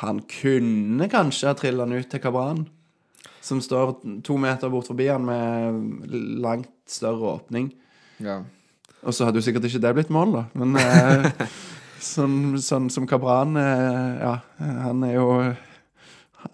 [0.01, 2.65] han kunne kanskje ha trilla den ut til Kabran,
[3.41, 3.95] som står
[4.27, 6.11] to meter bort forbi han med
[6.43, 7.71] langt større åpning.
[8.21, 8.41] Ja.
[9.07, 10.43] Og så hadde jo sikkert ikke det blitt mål, da.
[10.59, 11.47] Men eh,
[12.13, 15.27] sånn, sånn, som Kabran eh, Ja, han er jo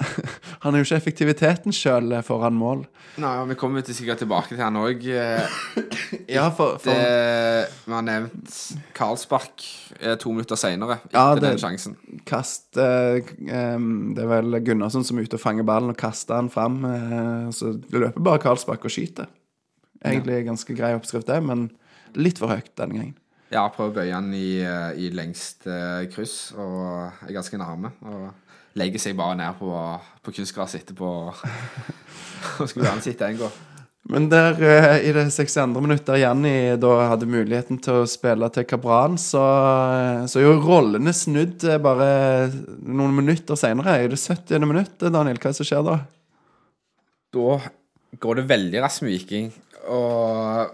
[0.64, 2.86] Han er jo ikke effektiviteten sjøl foran mål.
[3.22, 5.04] Nei, og Vi kommer til sikkert tilbake til han òg.
[5.06, 5.60] Eh,
[6.38, 6.94] ja, for, for...
[7.86, 8.56] Vi har nevnt
[8.98, 9.66] Karlsbakk
[10.00, 11.98] eh, to minutter seinere, etter ja, det, den sjansen.
[12.30, 16.52] Kast eh, Det er vel Gunnarsson som er ute og fanger ballen og kaster den
[16.54, 16.82] fram.
[16.90, 19.30] Eh, så løper bare Karlsbakk og skyter.
[20.04, 21.70] Egentlig ganske grei oppskrift, det, men
[22.20, 23.20] litt for høyt denne gangen.
[23.54, 25.68] Ja, prøv å bøye den i, eh, i lengst
[26.16, 27.94] kryss, og er ganske nærme.
[28.10, 28.32] Og
[28.80, 29.70] legger seg bare ned på,
[30.24, 33.62] på kunstgresset etterpå og skulle gjerne sitte en gang.
[34.12, 35.78] Men der uh, i det 62.
[35.80, 39.44] minuttet Janni da hadde muligheten til å spille til Kabran, så,
[40.28, 42.10] så er jo rollene snudd bare
[42.84, 44.02] noen minutter seinere.
[44.04, 44.60] I det 70.
[44.68, 45.98] minuttet, Daniel, hva er det som skjer da?
[47.34, 47.58] Da
[48.22, 49.54] går det veldig raskt med Viking.
[49.88, 50.74] Og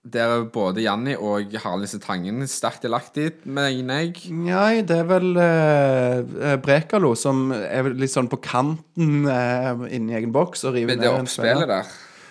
[0.00, 4.30] der både Janni og Harald Tangen sterkt delaktig, mener jeg.
[4.32, 10.32] Nei, det er vel eh, Brekalo som er litt sånn på kanten eh, inni egen
[10.32, 11.90] boks og river ned det oppspillet der.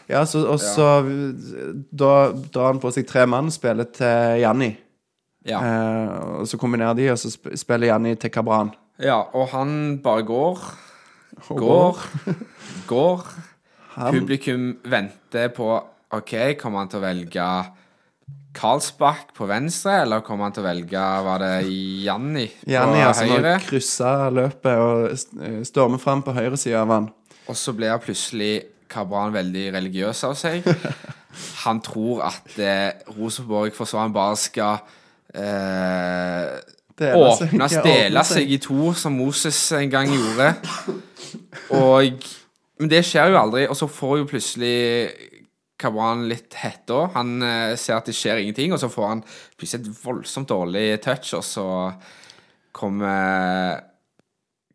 [0.09, 1.71] Ja, så, og så ja.
[1.93, 2.13] da
[2.49, 4.71] drar han på seg tre mann, spiller til Janni.
[5.45, 5.61] Ja.
[5.61, 8.73] Eh, og så kombinerer de, og så spiller Janni til Kabran.
[8.99, 10.65] Ja, og han bare går.
[11.53, 12.01] Går.
[12.89, 13.29] går.
[13.93, 14.17] Han...
[14.17, 15.69] Publikum venter på
[16.09, 17.45] OK, kommer han til å velge
[18.59, 21.51] Karlsbakk på venstre, eller kommer han til å velge Var det
[22.05, 23.53] Janni på Janni, altså, høyre?
[23.53, 27.11] Janni krysser løpet og stormer fram på høyre side av han.
[27.49, 28.53] Og så blir plutselig
[28.89, 30.65] Kabran veldig religiøs av seg.
[31.63, 34.79] Han tror at eh, Rosenborg-forsvareren bare skal
[35.37, 36.57] eh,
[36.97, 40.49] åpne, stele seg i to, som Moses en gang gjorde.
[41.77, 42.25] Og
[42.79, 44.75] Men det skjer jo aldri, og så får jo plutselig
[45.79, 47.05] Kabran litt hetta.
[47.15, 49.21] Han uh, ser at det skjer ingenting, og så får han
[49.57, 51.67] plutselig et voldsomt dårlig touch, og så
[52.75, 53.79] kommer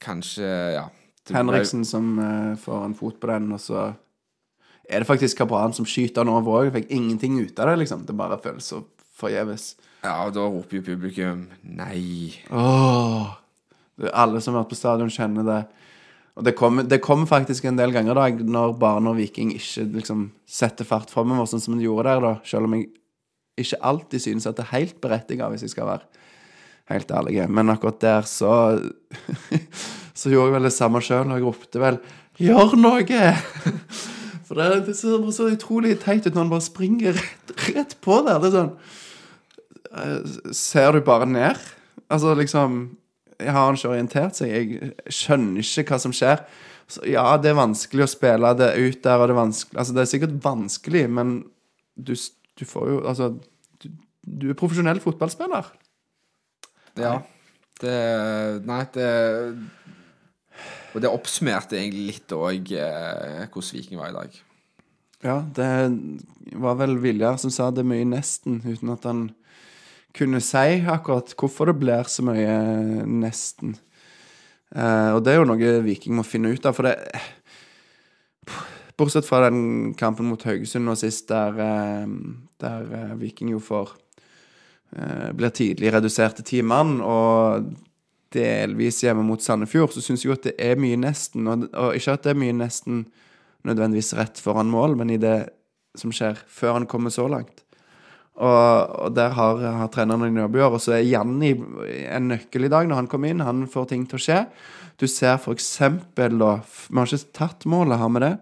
[0.00, 0.86] kanskje Ja.
[1.26, 3.94] det ble- Henriksen som eh, får en fot på den, og så
[4.88, 6.72] er det faktisk Kabran som skyter den over òg.
[6.74, 8.04] Fikk ingenting ut av det, liksom.
[8.06, 8.82] Det bare føles så
[9.16, 9.76] forgjeves.
[10.04, 12.34] Ja, og da roper jo publikum nei.
[12.52, 13.30] Åh.
[13.96, 15.60] Det er alle som har vært på stadion, kjenner det.
[16.34, 19.86] Og det kommer, det kom, faktisk en del ganger da, når Barne og Viking ikke
[20.00, 22.32] liksom setter fart framover, sånn som de gjorde der, da.
[22.48, 22.88] Selv om jeg
[23.62, 26.24] ikke alltid synes at det er helt berettiget, hvis jeg skal være
[26.90, 27.38] helt ærlig.
[27.46, 28.54] Men akkurat der så
[30.14, 31.96] Så gjorde jeg vel det samme sjøl, og jeg ropte vel
[32.38, 33.30] 'Gjør noe!'
[34.46, 38.18] For det, det ser så utrolig teit ut når han bare springer rett, rett på
[38.26, 38.42] der.
[38.42, 38.72] Det er sånn
[39.90, 41.58] eh, Ser du bare ned?
[42.12, 42.96] Altså liksom
[43.40, 44.52] Har han ikke orientert seg?
[44.52, 46.44] Jeg skjønner ikke hva som skjer.
[46.86, 49.94] Så, ja, det er vanskelig å spille det ut der, og det er vanskelig Altså,
[49.96, 51.30] det er sikkert vanskelig, men
[51.96, 52.12] du,
[52.60, 53.30] du får jo Altså,
[53.80, 53.86] du,
[54.20, 55.70] du er profesjonell fotballspiller.
[57.00, 57.16] Ja.
[57.80, 57.94] Det
[58.68, 59.08] Nei, det
[60.94, 64.36] Og det oppsummerte egentlig litt òg eh, hvordan Viking var i dag.
[65.24, 65.70] Ja, det
[66.60, 69.24] var vel Viljar som sa det mye nesten, uten at han
[70.14, 72.58] kunne si akkurat hvorfor det blir så mye
[73.08, 73.74] nesten.
[74.74, 76.96] Uh, og det er jo noe Viking må finne ut av, for det
[78.96, 82.06] Bortsett fra den kampen mot Haugesund nå sist, der, eh,
[82.62, 83.90] der eh, Viking jo får
[84.94, 87.72] eh, Blir tidlig redusert til ti mann, og
[88.34, 91.48] delvis hjemme mot Sandefjord, så syns jeg jo at det er mye nesten.
[91.50, 93.04] Og, og ikke at det er mye nesten
[93.66, 95.38] nødvendigvis rett foran mål, men i det
[95.98, 97.63] som skjer før han kommer så langt.
[98.34, 100.78] Og, og der har, har treneren en jobb å gjøre.
[100.78, 103.44] Og så er Janni en nøkkel i dag når han kommer inn.
[103.46, 104.40] Han får ting til å skje.
[104.98, 108.34] Du ser for eksempel da Vi har ikke tatt målet, har vi det?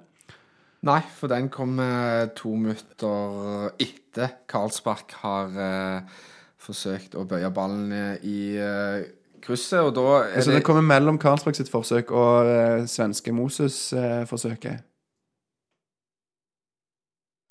[0.82, 6.22] Nei, for den kommer to minutter etter Karlsbakk har eh,
[6.58, 7.92] forsøkt å bøye ballen
[8.26, 9.04] i eh,
[9.42, 13.34] krysset, og da er Så det, det kommer mellom Karlsberg sitt forsøk og eh, svenske
[13.34, 14.82] Moses-forsøket.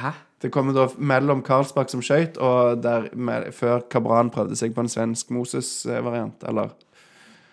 [0.02, 0.12] Hæ?
[0.42, 4.82] Det kommer da mellom Karlsbakk som skøyt, og der med, før Kabran prøvde seg på
[4.82, 6.72] en svensk Moses-variant, eller?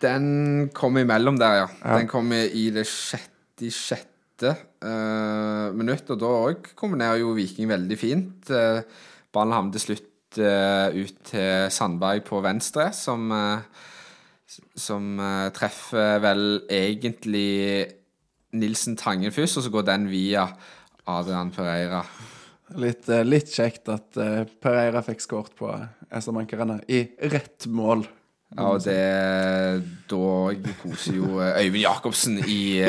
[0.00, 1.66] Den kommer imellom der, ja.
[1.82, 1.98] Ja.
[1.98, 7.98] Den kommer i det sjette, sjette uh, minutt, og da òg kombinerer jo Viking veldig
[8.00, 8.48] fint.
[8.48, 8.80] Uh,
[9.34, 13.28] ballen havner til slutt uh, ut til Sandberg på venstre, som
[14.78, 15.18] som
[15.52, 17.84] treffer vel egentlig
[18.56, 20.46] Nilsen Tangen først, og så går den via
[21.04, 22.00] Adrian Pereira.
[22.76, 25.70] Litt, eh, litt kjekt at eh, Pereira fikk skåret på
[26.10, 28.04] SR-bankerne i rett mål.
[28.56, 28.96] Ja, og det
[30.08, 30.28] Da
[30.80, 32.80] koser jo eh, Øyvind Jacobsen i,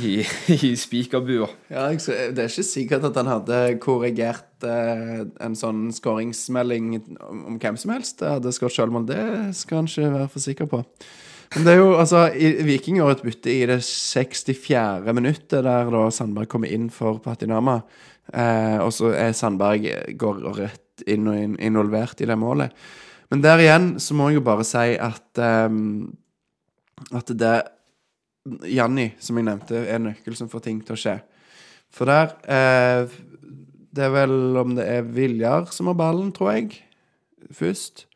[0.00, 0.12] i,
[0.56, 1.50] i spikerbua.
[1.72, 6.94] Ja, det er ikke sikkert at han hadde korrigert en sånn skåringsmelding
[7.26, 8.20] om, hvem som helst.
[8.20, 9.08] Det hadde skåret selvmål.
[9.08, 9.24] Det
[9.58, 10.84] skal han ikke være for sikker på.
[11.52, 12.22] Men det er jo, altså,
[12.64, 15.12] Viking gjorde et bytte i det 64.
[15.12, 17.82] minuttet, der da Sandberg kommer inn for Patinama.
[18.30, 22.72] Eh, og så er Sandberg går rett inn og inn, involvert i det målet.
[23.32, 25.78] Men der igjen så må jeg jo bare si at eh,
[27.18, 27.56] At det
[28.66, 31.16] Janni, som jeg nevnte, er nøkkel som får ting til å skje.
[31.94, 33.10] For der eh,
[33.92, 36.80] Det er vel om det er Viljar som har ballen, tror jeg,
[37.52, 38.06] først.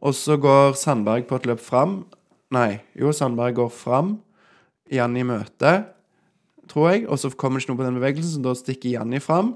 [0.00, 2.06] Og så går Sandberg på et løp fram.
[2.54, 4.16] Nei, jo, Sandberg går fram.
[4.92, 5.82] Janni møter,
[6.70, 7.06] tror jeg.
[7.08, 9.54] Og så kommer det ikke noe på den bevegelsen, så da stikker Janni fram.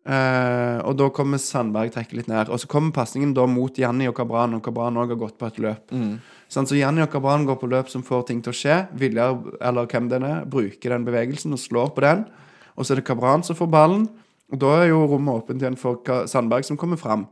[0.00, 2.48] Eh, og da kommer Sandberg trekke litt ned.
[2.48, 5.50] Og så kommer pasningen da mot Janni og Kabran, og Kabran òg har gått på
[5.50, 5.92] et løp.
[6.50, 8.78] Sånn, så Janni og Kabran går på løp som får ting til å skje.
[8.98, 12.24] Viljar, eller hvem den er, bruker den bevegelsen og slår på den.
[12.76, 14.08] Og så er det Kabran som får ballen.
[14.50, 17.28] Da er jo rommet åpent igjen for Sandberg som kommer fram.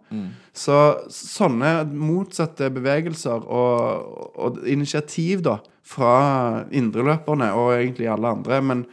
[0.55, 0.77] Så
[1.11, 5.57] sånne motsatte bevegelser og, og initiativ da
[5.89, 8.61] fra indreløperne og egentlig alle andre.
[8.63, 8.85] Men,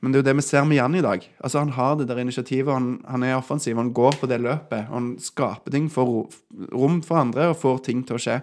[0.00, 1.26] men det er jo det vi ser med Jan i dag.
[1.38, 4.88] Altså Han har det der initiativet, han, han er offensiv, han går på det løpet.
[4.90, 6.26] Han skaper ting for
[6.72, 8.40] rom for andre og får ting til å skje.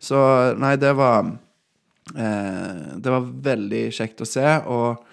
[0.00, 0.22] Så
[0.60, 1.28] nei, det var
[2.16, 4.48] eh, Det var veldig kjekt å se.
[4.64, 5.04] og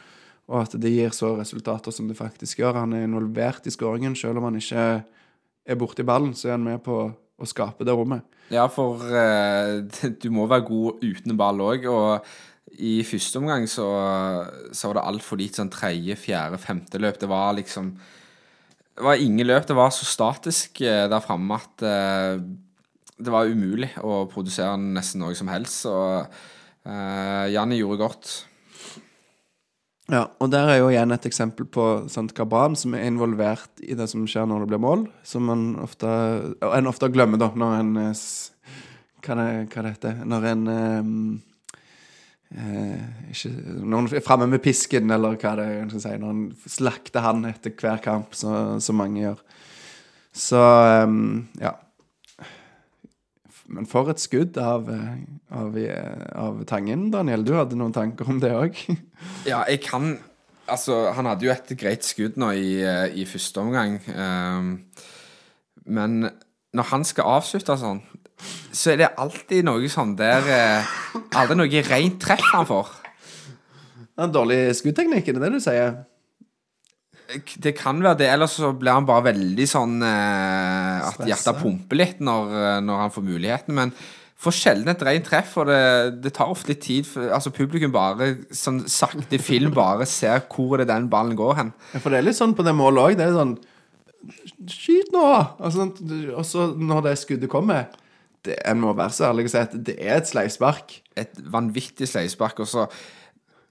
[0.54, 2.84] og at det gir så resultater som det faktisk gjør.
[2.84, 4.86] Han er involvert i skåringen, selv om han ikke
[5.66, 8.22] er borti ballen, så er han med på å skape det rommet.
[8.54, 9.82] Ja, for eh,
[10.22, 12.28] du må være god uten ball òg, og
[12.84, 13.88] i første omgang så,
[14.74, 17.20] så var det altfor lite sånn tredje, fjerde, femte løp.
[17.22, 17.92] Det var liksom
[18.94, 19.66] Det var ingen løp.
[19.66, 22.42] Det var så statisk eh, der framme at eh,
[23.24, 25.86] det var umulig å produsere nesten noe som helst.
[25.86, 28.32] Så uh, Janni gjorde godt.
[30.12, 33.96] Ja, og der er jo igjen et eksempel på sant, Kabran som er involvert i
[33.96, 36.10] det som skjer når det blir mål, som man ofte,
[36.60, 38.26] en ofte glemmer da, når en eh,
[39.24, 41.12] hva det, hva det heter Når en um,
[42.52, 46.44] eh, ikke, Når en er framme med pisken, eller hva det er si, når en
[46.68, 49.40] slakter han etter hver kamp, så mange gjør.
[50.34, 50.60] Så
[51.08, 51.78] um, ja.
[53.74, 55.16] Men for et skudd av, eh,
[55.52, 57.46] av, eh, av Tangen, Daniel.
[57.46, 58.86] Du hadde noen tanker om det òg?
[59.50, 60.18] Ja, jeg kan
[60.64, 63.98] Altså, han hadde jo et greit skudd nå i, eh, i første omgang.
[64.16, 64.70] Um,
[65.84, 66.30] men
[66.72, 68.00] når han skal avslutte sånn,
[68.72, 70.94] så er det alltid noe sånn der eh,
[71.36, 72.90] Aldri noe rent treff han får.
[74.24, 75.94] En dårlig skuddteknikk, er det det du sier?
[77.64, 82.00] Det kan være det, ellers så blir han bare veldig sånn eh, At hjertet pumper
[82.00, 83.78] litt når, når han får muligheten.
[83.78, 83.96] Men
[84.44, 85.82] får sjelden et rent treff, og det,
[86.24, 87.08] det tar ofte litt tid.
[87.08, 91.74] For, altså Publikum bare sånn sakte film bare ser hvor det den ballen går hen.
[91.94, 93.20] Ja, for det er litt sånn på det målet òg.
[93.20, 93.56] Det er sånn
[94.72, 95.24] Skyt nå!
[95.60, 95.98] Og,
[96.32, 97.90] og så når det skuddet kommer
[98.44, 100.96] det, En må være så ærlig og si at det er et sleivspark.
[101.20, 102.64] et vanvittig sleivspark.
[102.64, 102.88] Og så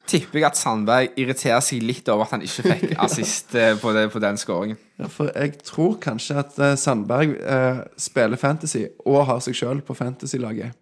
[0.09, 3.93] tipper jeg at Sandberg irriterer seg litt over at han ikke fikk assist eh, på,
[3.97, 4.81] det, på den skåringen.
[5.01, 9.83] Ja, for jeg tror kanskje at eh, Sandberg eh, spiller fantasy og har seg sjøl
[9.87, 10.79] på fantasy-laget.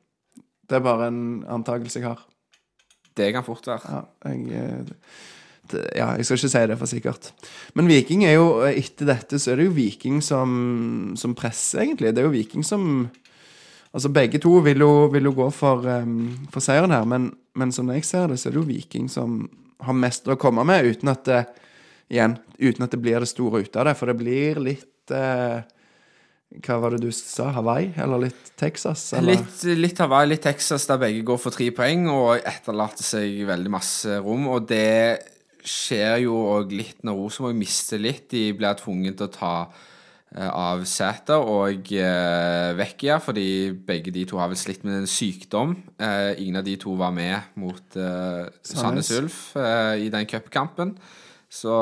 [0.71, 2.25] Det er bare en antakelse jeg har.
[3.17, 3.99] Det kan fort være.
[3.99, 5.05] Ja jeg, eh,
[5.71, 7.33] det, ja, jeg skal ikke si det for sikkert.
[7.79, 12.15] Men Viking er jo, etter dette, så er det jo Viking som, som presser, egentlig.
[12.17, 12.87] Det er jo Viking som
[13.91, 17.73] Altså, begge to vil jo, vil jo gå for, um, for seieren her, men, men
[17.75, 19.43] som jeg ser det, så er det jo Viking som
[19.83, 21.41] har mest å komme med, uten at det
[22.11, 25.63] Igjen, uten at det blir det store ut av det, for det blir litt uh,
[26.59, 27.53] Hva var det du sa?
[27.55, 27.93] Hawaii?
[28.03, 29.13] Eller litt Texas?
[29.15, 29.39] Eller?
[29.39, 33.71] Litt, litt Hawaii, litt Texas, der begge går for tre poeng og etterlater seg veldig
[33.71, 34.49] masse rom.
[34.51, 35.23] Og det
[35.63, 38.27] skjer jo òg litt når Rosenborg mister litt.
[38.35, 39.55] De blir tvunget til å ta
[40.31, 45.73] av Sæter og eh, Vecchia, fordi begge de to har vel slitt med en sykdom.
[45.99, 50.95] Eh, ingen av de to var med mot eh, Sandnes Ulf eh, i den cupkampen.
[51.51, 51.75] Så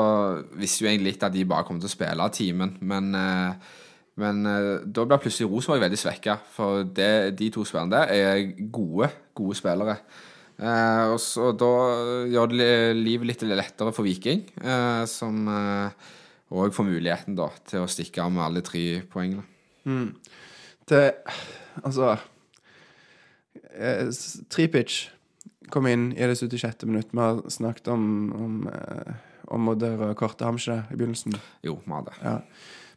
[0.57, 3.69] visste jo egentlig litt at de bare kom til å spille av timen, men eh,
[4.19, 8.41] men eh, da ble plutselig Rosenborg veldig svekka, for det, de to spillerne der er
[8.73, 9.99] gode, gode spillere.
[10.59, 11.71] Eh, og så Da
[12.27, 15.05] gjør det livet litt lettere for Viking, eh,
[16.51, 19.43] òg får muligheten da til å stikke av med alle tre poengene.
[20.89, 21.03] Det
[21.85, 22.17] Altså
[23.77, 24.09] eh,
[24.51, 25.07] Tripic
[25.69, 26.83] kom inn i det 76.
[26.89, 27.11] minutt.
[27.13, 29.13] Vi har snakket om om, eh,
[29.53, 31.37] om det røde kortet, har vi ikke det, i begynnelsen?
[31.63, 32.17] Jo, vi har det.
[32.23, 32.37] Ja.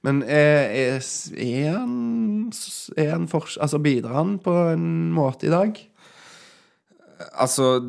[0.03, 0.97] Men er, er,
[1.39, 2.53] er han,
[2.97, 5.79] er han fors- Altså, bidrar han på en måte i dag?
[7.43, 7.81] Altså,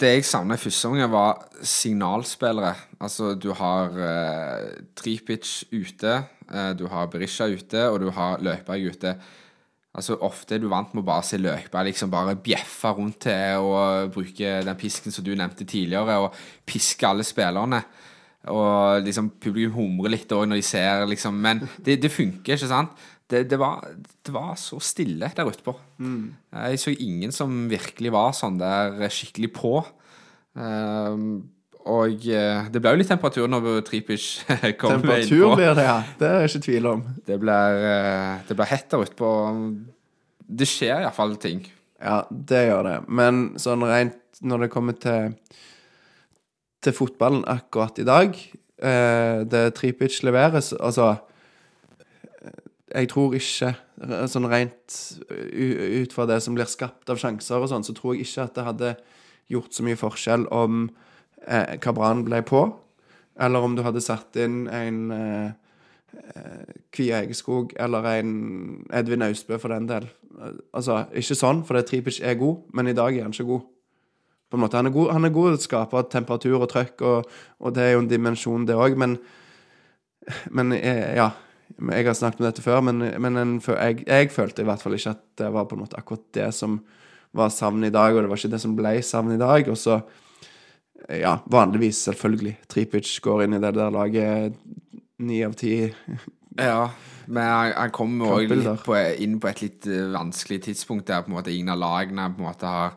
[0.00, 2.74] det jeg savna i første omgang, var signalspillere.
[3.00, 6.18] Altså, du har eh, Tripic ute,
[6.50, 9.14] eh, du har Berisha ute, og du har Løkberg ute.
[9.92, 13.66] Altså, Ofte er du vant med å bare se Løkberg liksom bare bjeffe rundt til
[13.66, 17.82] og bruke den pisken som du nevnte tidligere, og piske alle spillerne.
[18.50, 21.36] Og liksom publikum humrer litt òg når de ser, liksom.
[21.38, 22.96] Men det, det funker, ikke sant?
[23.30, 23.86] Det, det, var,
[24.26, 25.74] det var så stille der ute på.
[26.52, 29.78] Jeg så ingen som virkelig var sånn der skikkelig på.
[30.52, 31.44] Um,
[31.88, 34.26] og eh, det ble jo litt temperatur når Tripic
[34.80, 35.96] kom Temperatur blir det, ja.
[36.18, 37.02] Det er jeg ikke tvil om.
[37.26, 39.30] Det blir, eh, det blir hett der ute på
[40.46, 41.64] Det skjer iallfall ting.
[42.02, 42.96] Ja, det gjør det.
[43.08, 45.34] Men sånn rent når det kommer til
[46.82, 51.12] til fotballen akkurat i dag eh, Det Tripic leveres Altså
[52.92, 54.98] Jeg tror ikke eh, Sånn rent
[55.30, 58.54] ut fra det som blir skapt av sjanser og sånn, så tror jeg ikke at
[58.58, 58.92] det hadde
[59.52, 60.86] gjort så mye forskjell om
[61.46, 62.62] eh, Kabran ble på,
[63.40, 65.50] eller om du hadde satt inn en eh,
[66.34, 68.32] eh, Kvia Egeskog eller en
[68.92, 70.08] Edvin Austbø for den del.
[70.38, 73.50] Eh, Altså, ikke sånn, for det Tripic er god, men i dag er han ikke
[73.50, 73.68] god.
[74.52, 77.04] På en måte, Han er god, han er god til å skape temperatur og trøkk,
[77.08, 79.16] og, og det er jo en dimensjon, det òg, men
[80.50, 81.30] Men eh, ja.
[81.78, 84.96] Jeg har snakket om dette før, men, men en, jeg, jeg følte i hvert fall
[84.96, 86.80] ikke at det var på en måte akkurat det som
[87.32, 89.70] var savnet i dag, og det var ikke det som ble savnet i dag.
[89.72, 89.98] Og så,
[91.08, 94.58] ja, vanligvis, selvfølgelig, Tripic går inn i det der laget
[95.22, 95.74] ni av ti.
[96.58, 96.90] Ja,
[97.32, 101.38] men han, han litt på, inn på et litt eh, vanskelig tidspunkt der på en
[101.38, 102.96] måte ingen av lagene på en måte har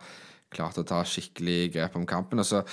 [0.56, 2.42] klart å ta skikkelig grep om kampen.
[2.42, 2.64] Og så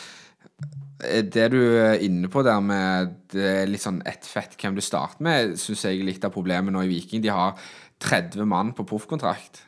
[1.02, 5.24] det du er inne på der med det litt sånn ett fett hvem du starter
[5.24, 7.22] med, syns jeg er litt av problemet nå i Viking.
[7.24, 7.58] De har
[8.02, 9.64] 30 mann på proffkontrakt.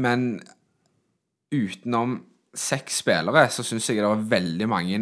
[0.00, 0.40] Men
[1.52, 2.16] utenom
[2.52, 4.98] seks spillere, så syns jeg det var veldig mange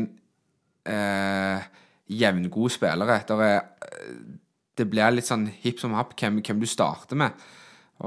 [0.86, 1.70] eh,
[2.10, 3.20] jevngode spillere.
[3.28, 4.12] Der er, eh,
[4.78, 7.48] det blir litt sånn hipp som happ hvem, hvem du starter med.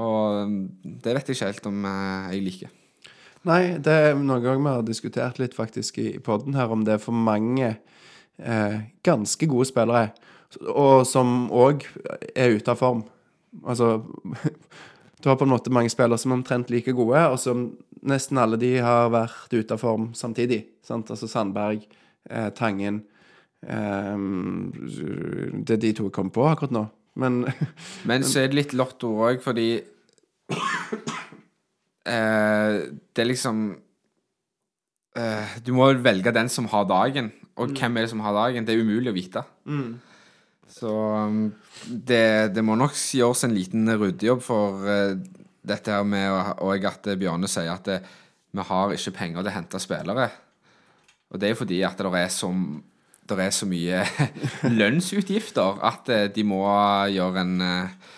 [0.00, 2.80] Og det vet jeg ikke helt om eh, jeg liker.
[3.44, 7.02] Nei, det er noe vi har diskutert litt faktisk i podden her, om det er
[7.02, 7.74] for mange
[8.40, 10.14] eh, ganske gode spillere,
[10.70, 11.84] og som òg
[12.32, 13.04] er ute av form.
[13.64, 13.98] Altså
[15.24, 17.70] Du har på en måte mange spillere som er omtrent like gode, og som
[18.04, 20.66] nesten alle de har vært ute av form samtidig.
[20.84, 21.08] Sant?
[21.08, 21.86] Altså Sandberg,
[22.28, 23.02] eh, Tangen
[23.64, 24.18] eh,
[25.64, 26.84] Det er de to jeg kom på akkurat nå.
[27.16, 27.44] Men
[28.08, 29.68] Men så er det litt lotto òg, fordi
[32.06, 32.80] eh,
[33.14, 33.64] Det er liksom
[35.16, 37.32] eh, Du må velge den som har dagen.
[37.54, 38.66] Og hvem er det som har dagen?
[38.66, 39.44] Det er umulig å vite.
[40.74, 41.52] Så um,
[41.86, 45.12] det, det må nok gjøres en liten ryddejobb for uh,
[45.64, 48.00] dette her med Og at eh, Bjørne sier at det,
[48.54, 50.28] vi har ikke penger til å hente spillere.
[51.32, 52.50] Og det er fordi at det er så,
[53.26, 54.04] det er så mye
[54.80, 56.62] lønnsutgifter at eh, de må
[57.10, 58.12] gjøre en eh,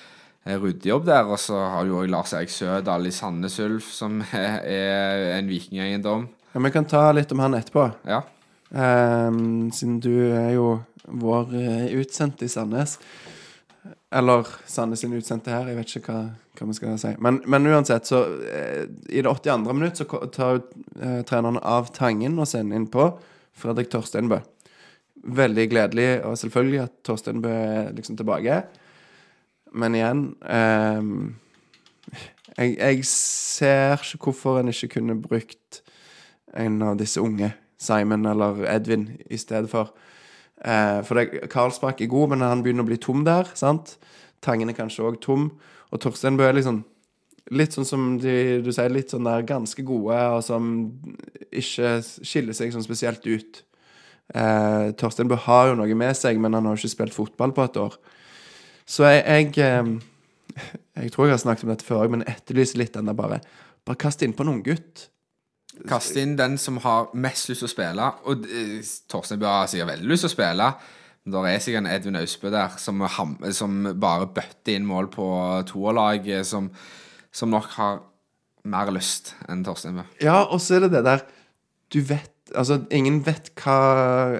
[0.46, 1.26] ryddejobb der.
[1.26, 6.28] Og så har du òg Lars Erik Sødal i Sandnes Ulf, som er, en vikingeiendom.
[6.52, 7.90] ja, vi kan ta litt om han etterpå.
[8.06, 8.22] Ja.
[8.70, 10.70] Um, siden du er jo
[11.06, 12.98] vår eh, utsendte i Sandnes.
[14.10, 16.22] Eller Sandnes sin utsendte her, jeg vet ikke hva,
[16.58, 17.12] hva vi skal si.
[17.22, 19.72] Men, men uansett, så eh, i det 82.
[19.72, 23.10] minutt så tar uh, treneren av Tangen og sender inn på
[23.56, 24.40] Fredrik Torsteinbø.
[25.36, 28.60] Veldig gledelig, og selvfølgelig at Torsteinbø er liksom tilbake.
[29.76, 31.10] Men igjen um,
[32.56, 35.82] jeg, jeg ser ikke hvorfor en ikke kunne brukt
[36.56, 39.92] en av disse unge, Simon eller Edvin, i stedet for.
[40.64, 43.50] Uh, for det, Karlsbakk er god, men han begynner å bli tom der.
[43.54, 43.98] sant?
[44.44, 45.50] Tangen er kanskje òg tom.
[45.92, 46.80] Og Torstein Bø er liksom
[47.54, 50.70] litt sånn som de, du sier, litt sånn der ganske gode, og som
[51.54, 53.62] ikke skiller seg sånn spesielt ut.
[54.34, 57.54] Eh, Torstein Bø har jo noe med seg, men han har jo ikke spilt fotball
[57.54, 57.98] på et år.
[58.86, 59.96] Så jeg, jeg eh,
[61.02, 63.42] Jeg tror jeg har snakket om dette før, men etterlyser litt den der bare
[63.86, 65.04] Bare kast innpå en unggutt.
[65.86, 68.06] Kast inn den som har mest lyst til å spille.
[68.26, 68.80] Og eh,
[69.10, 70.70] Torstein Bø har sikkert veldig lyst til å spille.
[71.22, 73.04] Men det er sikkert en Edvin Austbø der som,
[73.54, 75.28] som bare bøtter inn mål på
[75.70, 76.66] toerlaget, som,
[77.34, 78.00] som nok har
[78.66, 80.06] mer lyst enn Torstein Bø.
[80.24, 81.26] Ja, og så er det det der
[81.92, 83.76] Du vet Altså, ingen vet hva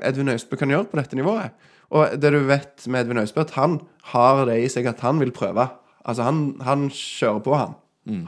[0.07, 1.51] Edvin Austbø kan gjøre på dette nivået.
[1.95, 3.81] Og det du vet med Edvin Austbø, at han
[4.13, 5.69] har det i seg at han vil prøve.
[6.07, 7.77] Altså, han, han kjører på, han.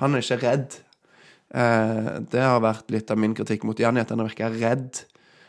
[0.01, 0.79] Han er ikke redd.
[1.55, 5.05] Eh, det har vært litt av min kritikk mot Janni, at han har virka redd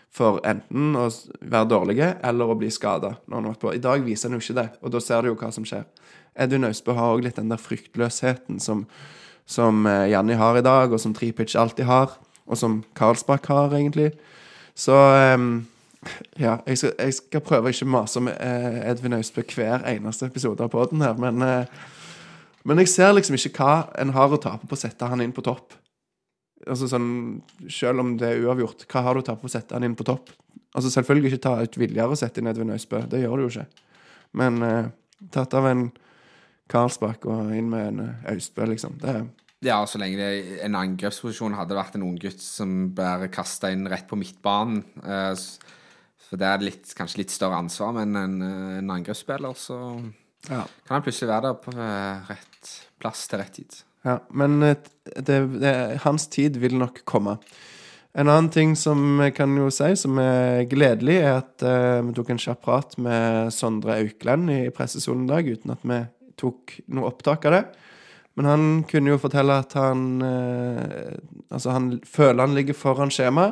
[0.10, 1.06] for enten å
[1.40, 3.16] være dårlige eller å bli skada.
[3.30, 5.86] I dag viser han jo ikke det, og da ser du jo hva som skjer.
[6.40, 8.86] Edvin Austbø har òg litt den der fryktløsheten som,
[9.50, 12.16] som eh, Janni har i dag, og som Tripic alltid har,
[12.50, 14.14] og som Karlsbakk har, egentlig.
[14.78, 15.68] Så ehm,
[16.40, 20.64] ja, jeg skal, jeg skal prøve ikke mase om eh, Edvin Austbø hver eneste episode
[20.64, 21.88] av podden her, men eh,
[22.68, 25.32] men jeg ser liksom ikke hva en har å tape på å sette han inn
[25.34, 25.74] på topp.
[26.68, 27.40] Altså sånn,
[27.72, 29.96] Selv om det er uavgjort, hva har du å tape på å sette han inn
[29.98, 30.34] på topp?
[30.76, 33.52] Altså Selvfølgelig ikke ta ut Viljar og sette inn Edvin Øysbø, det gjør du jo
[33.54, 33.66] ikke.
[34.38, 34.92] Men eh,
[35.34, 35.88] tatt av en
[36.70, 39.00] Karlsbakk og inn med en Austbø, liksom.
[39.02, 39.24] Det er
[39.66, 44.06] Ja, så lenge det en angrepsposisjon hadde vært en unggutt som bare kasta inn rett
[44.12, 44.84] på midtbanen.
[45.02, 45.34] eh,
[46.28, 49.80] For det er litt, kanskje litt større ansvar, men en, eh, en angrepsspiller, så
[50.50, 50.64] ja.
[50.86, 53.80] kan han plutselig være der på eh, rett plass til rett tid.
[54.08, 54.78] Ja, men eh,
[55.16, 55.74] det, det,
[56.06, 57.40] hans tid vil nok komme.
[58.18, 62.16] En annen ting som jeg kan jo si, som er gledelig, er at eh, vi
[62.18, 66.02] tok en kjapp prat med Sondre Aukland i pressesonen i dag, uten at vi
[66.40, 67.64] tok noe opptak av det.
[68.40, 71.18] Men han kunne jo fortelle at han eh,
[71.50, 73.48] Altså, han føler han ligger foran skjema,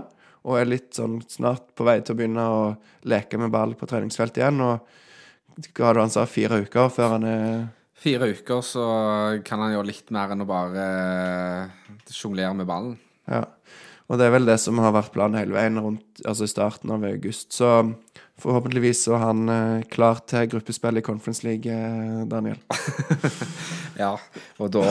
[0.47, 2.61] og er litt sånn snart på vei til å begynne å
[3.09, 4.61] leke med ball på treningsfeltet igjen.
[4.63, 7.49] Og hva hadde han sa, fire uker før han er
[7.97, 8.83] Fire uker så
[9.41, 12.91] kan han gjøre litt mer enn å bare eh, sjonglere med ballen.
[13.25, 13.41] Ja,
[14.05, 16.93] og det er vel det som har vært planen hele veien rundt, altså i starten
[16.93, 17.49] av august.
[17.57, 17.71] Så
[18.37, 22.61] forhåpentligvis så er han eh, klar til gruppespill i Conference League, eh, Daniel.
[23.97, 24.11] Ja,
[24.61, 24.83] og da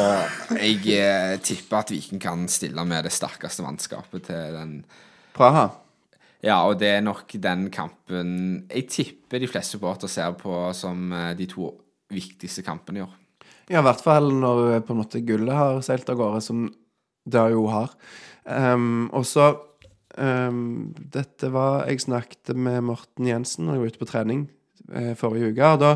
[0.59, 4.73] Jeg tipper at Viking kan stille med det sterkeste mannskapet til den
[5.37, 5.69] Praha.
[6.45, 8.33] Ja, og det er nok den kampen
[8.71, 11.71] jeg tipper de fleste supportere ser på som eh, de to
[12.13, 13.15] viktigste kampene i år.
[13.67, 16.67] Ja, i hvert fall når eh, på en måte gullet har seilt av gårde, som
[17.27, 17.97] det jo har.
[18.47, 19.49] Um, og så
[20.15, 24.45] um, Dette var Jeg snakket med Morten Jensen når jeg var ute på trening
[24.95, 25.73] eh, forrige uke.
[25.73, 25.91] Og da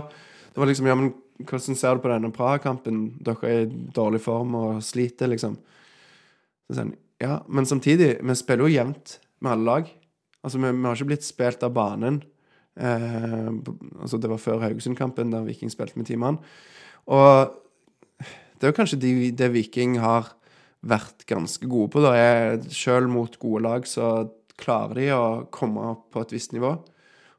[0.51, 3.05] det var liksom Ja, men hvordan ser du på denne Praha-kampen?
[3.23, 5.55] Dere er i dårlig form og sliter, liksom.
[6.67, 9.95] Så han ja, men samtidig, vi spiller jo jevnt med alle lag.
[10.41, 12.21] Altså, vi, vi har ikke blitt spilt av banen.
[12.81, 13.49] Eh,
[14.01, 16.41] altså, det var før Haugesund-kampen, der Viking spilte med ti mann.
[17.11, 17.57] Og
[18.21, 20.33] det er jo kanskje de, det Viking har
[20.81, 22.05] vært ganske gode på.
[22.05, 22.73] det.
[22.77, 24.31] Selv mot gode lag så
[24.61, 26.75] klarer de å komme opp på et visst nivå.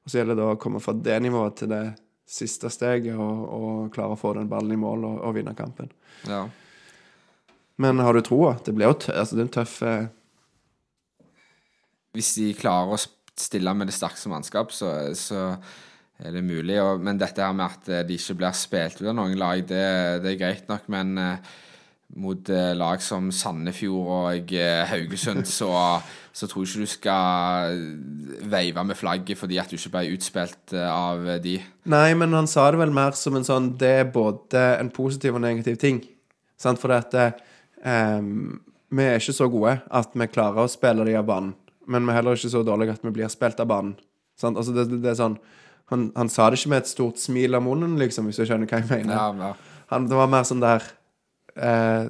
[0.01, 1.83] Og så gjelder det da å komme fra det nivået til det
[2.31, 5.91] siste steget og, og klare å få den ballen i mål og, og vinne kampen.
[6.29, 6.45] Ja.
[7.81, 8.55] Men har du troa?
[8.63, 10.09] Det blir jo altså, det er en tøff eh,
[12.15, 13.01] Hvis de klarer å
[13.39, 15.55] stille med det sterkeste mannskap, så, så
[16.21, 16.77] er det mulig.
[16.83, 19.63] Og, men dette her med at eh, de ikke blir spilt ut av noen lag,
[19.67, 19.83] det,
[20.23, 20.87] det er greit nok.
[20.91, 21.51] Men eh,
[22.21, 25.71] mot eh, lag som Sandefjord og eh, Haugesund, så,
[26.35, 27.77] så tror jeg ikke du skal
[28.51, 31.57] veive med flagget fordi at du ikke ble utspilt av de.
[31.91, 35.39] Nei, men han sa det vel mer som en sånn Det er både en positiv
[35.39, 36.03] og negativ ting.
[36.59, 36.81] Sant?
[36.81, 38.59] For at ehm,
[38.91, 41.55] vi er ikke så gode at vi klarer å spille de av banen.
[41.89, 43.95] Men vi er heller ikke så dårlige at vi blir spilt av banen.
[44.39, 44.57] Sant?
[44.57, 45.39] Altså, det, det, det er sånn
[45.91, 48.69] han, han sa det ikke med et stort smil av munnen, liksom, hvis du skjønner
[48.69, 49.11] hva jeg mener.
[49.11, 49.79] Ja, ja.
[49.91, 50.85] Han, det var mer sånn der
[51.59, 52.05] eh,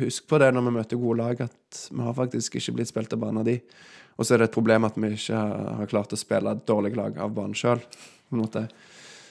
[0.00, 3.14] Husk på det når vi møter gode lag, at vi har faktisk ikke blitt spilt
[3.14, 3.60] av banen av de.
[4.18, 6.96] Og så er det et problem at vi ikke har, klart å spille et dårlig
[6.98, 7.80] lag av banen sjøl.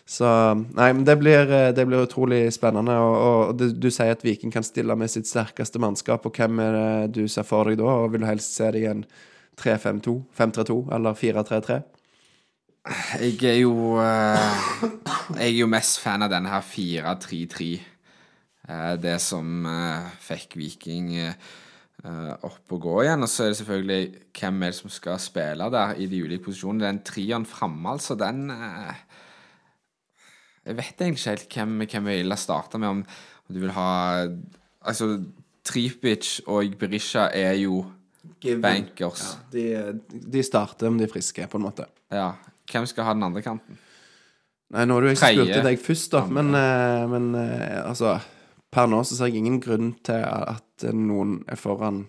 [0.10, 2.96] Så Nei, men det blir, eh, det blir utrolig spennende.
[3.04, 6.64] Og, og det, du sier at Viking kan stille med sitt sterkeste mannskap, og hvem
[6.64, 8.00] er det du ser for deg da?
[8.00, 9.04] Og vil du helst se det i en
[9.60, 11.80] 3-5-2, 5-3-2 eller 4-3-3?
[13.20, 14.84] Jeg er jo eh,
[15.36, 17.68] Jeg er jo mest fan av denne her 4-3-3.
[18.70, 21.18] Eh, det som eh, fikk Viking
[22.00, 23.26] opp og gå igjen.
[23.26, 24.04] Og så er det selvfølgelig
[24.40, 26.86] hvem er det som skal spille der i de ulike posisjonene.
[26.88, 28.48] Den trioen framme, altså, den
[30.64, 32.88] Jeg vet egentlig ikke helt hvem, hvem jeg ville starte med.
[32.88, 33.04] Om,
[33.50, 33.90] om du vil ha
[34.80, 35.20] Altså,
[35.68, 37.84] Tripic og Berisha er jo
[38.62, 39.26] bankers.
[39.52, 39.66] De,
[40.10, 41.88] de starter om de er friske, på en måte.
[42.14, 42.34] Ja.
[42.70, 43.80] Hvem skal ha den andre kanten?
[44.70, 48.20] Nei, nå har du ikke spurt deg først, da, men, eh, men eh, altså
[48.70, 52.04] Per nå så ser jeg ingen grunn til at noen er foran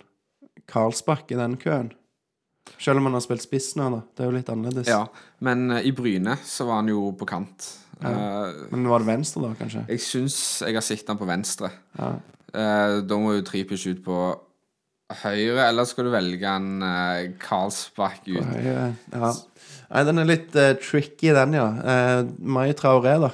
[0.69, 1.89] Karlsbakk i den køen.
[2.77, 4.01] Selv om han har spilt spiss nå, da.
[4.13, 4.91] Det er jo litt annerledes.
[4.93, 5.07] Ja,
[5.47, 7.71] men eh, i Bryne så var han jo på kant.
[8.01, 9.87] Eh, Men var det venstre, da, kanskje?
[9.89, 11.73] jeg syns jeg har sett han på venstre.
[11.99, 12.13] Ja.
[12.51, 14.15] Uh, da må jo Tripic ut på
[15.25, 18.43] høyre, eller skal du velge en uh, Karlsbakk ut?
[18.55, 19.31] Høyre, ja.
[19.91, 21.69] Nei, den er litt uh, tricky, den, ja.
[21.83, 23.33] Uh, Mai Traoré, da.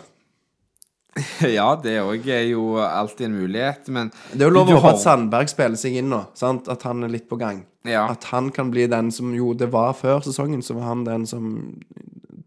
[1.59, 4.93] ja, det òg er jo alltid en mulighet, men Det er jo lov å håpe
[4.97, 6.21] at Sandberg spiller seg inn nå.
[6.37, 6.69] Sant?
[6.73, 7.63] At han er litt på gang.
[7.89, 8.05] Ja.
[8.13, 11.27] At han kan bli den som jo det var før sesongen, så var han den
[11.29, 11.51] som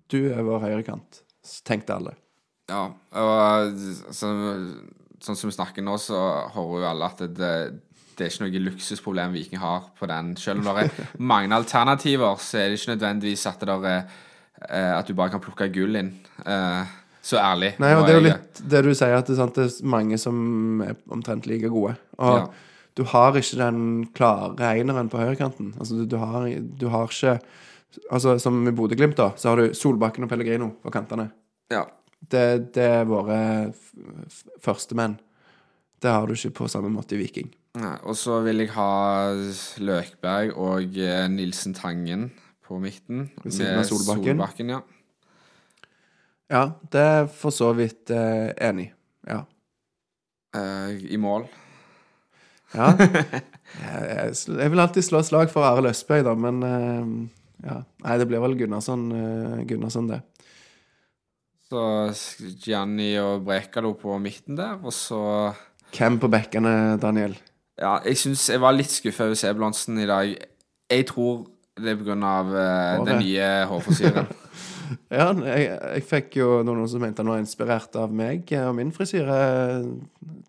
[0.09, 1.23] Du er vår høyrekant,
[1.65, 2.15] tenkte alle.
[2.69, 2.85] Ja,
[3.17, 3.77] og
[4.13, 4.29] så,
[5.21, 6.19] sånn som vi snakker nå, så
[6.53, 7.53] hører jo alle at det, det,
[8.19, 10.33] det er ikke noe luksusproblem Viking har på den.
[10.39, 14.03] Selv om det er mange alternativer, så er det ikke nødvendigvis at, det er,
[14.69, 16.13] eh, at du bare kan plukke gull inn.
[16.45, 17.73] Eh, Så ærlig.
[17.83, 19.89] Nei, og det er jo litt det du sier, at det er, sant, det er
[19.91, 20.37] mange som
[20.85, 21.95] er omtrent like gode.
[22.17, 22.45] Og Ja.
[22.95, 23.81] du har ikke den
[24.15, 25.73] klare eineren på høyrekanten.
[25.79, 26.47] Altså, du, har,
[26.79, 27.39] du har ikke
[28.11, 31.31] Altså, som i Bodø-Glimt, da, så har du Solbakken og Pellegrino på kantene.
[31.73, 31.87] Ja.
[32.21, 33.39] Det, det er våre
[34.61, 35.17] førstemenn.
[35.99, 37.49] Det har du ikke på samme måte i Viking.
[37.77, 38.91] Nei, og så vil jeg ha
[39.85, 42.31] Løkberg og eh, Nilsen Tangen
[42.65, 43.27] på midten.
[43.43, 44.33] Ved siden av med Solbakken.
[44.33, 44.79] Solbakken ja.
[46.49, 48.89] Ja, det er for så vidt eh, enig.
[49.29, 49.43] Ja.
[50.57, 51.47] Eh, I mål.
[52.73, 52.93] ja.
[53.69, 57.11] Jeg, jeg, jeg vil alltid slå slag for Arild Østberg, da, men eh,
[57.67, 57.75] ja.
[58.01, 60.17] Nei, det blir vel Gunnarsson, eh, Gunnarsson det.
[61.69, 61.83] Så
[62.63, 65.21] Gianni og Brekalo på midten der, og så
[65.93, 67.37] Hvem på bekkene, Daniel?
[67.79, 70.35] Ja, jeg syns jeg var litt skuffa over Sebulonsen i dag.
[70.91, 71.45] Jeg tror
[71.79, 73.07] det er grunn av eh, Håret.
[73.07, 74.31] den nye hårfrisyren.
[75.13, 78.89] Ja, jeg, jeg fikk jo noen som mente han var inspirert av meg og min
[78.93, 79.35] frisyre.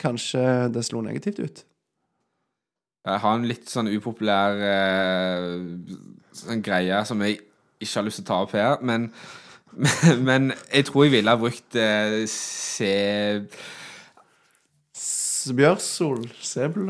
[0.01, 1.61] Kanskje det slo negativt ut.
[3.05, 5.61] Jeg har en litt sånn upopulær uh,
[6.37, 7.39] sånn greie som jeg
[7.81, 9.11] ikke har lyst til å ta opp her, men,
[9.77, 12.95] men, men jeg tror jeg ville ha brukt uh, se...
[15.57, 16.89] Bjørsol Sebul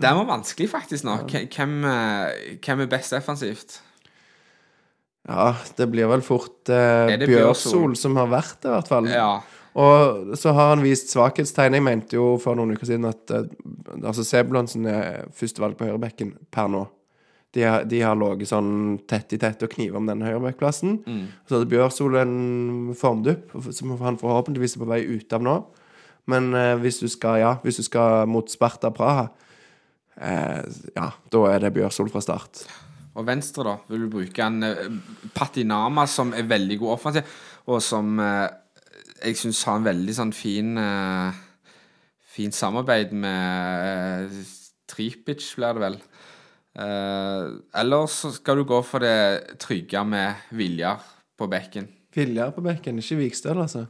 [0.00, 1.18] Den var vanskelig faktisk nå.
[1.28, 3.80] Hvem, hvem, eh, hvem er best defensivt?
[5.28, 7.98] Ja, det blir vel fort eh, Bjørsol Bjørsol?
[7.98, 9.10] som har vært det, i hvert fall.
[9.12, 9.32] Ja.
[9.78, 11.78] Og så har han vist svakhetstegn.
[11.78, 13.46] Jeg mente jo for noen uker siden at eh,
[14.02, 16.86] altså Sebulonsen er førstevalg på høyrebekken per nå.
[17.52, 21.02] De har, de har ligget sånn tett i tett og knivet om den høyrebekkplassen.
[21.44, 22.36] Så hadde Bjørsol en
[22.96, 25.56] formdupp som han forhåpentligvis er på vei ut av nå.
[26.30, 29.28] Men eh, hvis du skal ja, hvis du skal mot Sparta Praha,
[30.16, 30.62] eh,
[30.94, 32.64] ja, da er det Bjørsol fra start.
[33.12, 33.76] Og venstre, da?
[33.90, 34.84] Vil du bruke en eh,
[35.34, 38.48] Patinama, som er veldig god offensiv, og som eh,
[39.22, 41.48] jeg syns har en veldig sånn fin eh,
[42.32, 44.52] Fint samarbeid med eh,
[44.88, 45.98] Tripic, blir det vel.
[46.80, 47.50] Eh,
[47.82, 51.02] eller så skal du gå for det trygge med Viljar
[51.36, 51.90] på bekken.
[52.16, 53.84] Viljar på bekken, ikke Vikstøl, altså.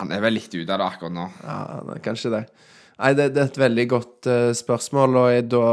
[0.00, 1.26] Han er vel litt ute av det akkurat nå.
[1.44, 1.58] Ja,
[1.94, 2.44] er kanskje det.
[2.98, 5.68] Nei, det, det er et veldig godt eh, spørsmål, og jeg, da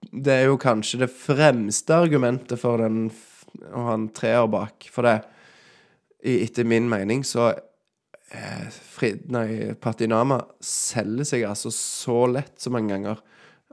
[0.00, 3.08] Det er jo kanskje det fremste argumentet for den
[3.74, 4.86] å ha en treer bak.
[4.90, 5.18] For det,
[6.22, 12.72] i, etter min mening, så eh, Fri, Nei, Patinama selger seg altså så lett så
[12.74, 13.22] mange ganger.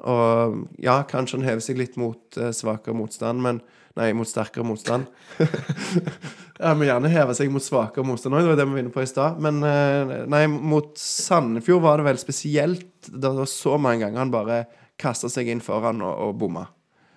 [0.05, 3.61] Og ja, kanskje han hever seg litt mot eh, svakere motstand, men
[3.97, 5.07] Nei, mot sterkere motstand.
[6.61, 8.93] ja, må gjerne heve seg mot svakere motstand òg, det var det vi var inne
[8.93, 9.39] på i stad.
[9.41, 14.33] Men eh, nei, mot Sandefjord var det vel spesielt Det var så mange ganger han
[14.33, 14.59] bare
[15.01, 16.67] kasta seg inn foran og, og bomma.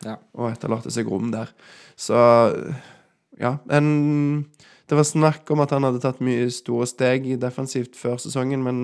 [0.06, 0.16] Ja.
[0.40, 1.52] Og etterlater seg rom der.
[2.00, 2.16] Så
[3.40, 3.56] ja.
[3.72, 3.90] En,
[4.88, 8.78] det var snakk om at han hadde tatt mye store steg defensivt før sesongen, men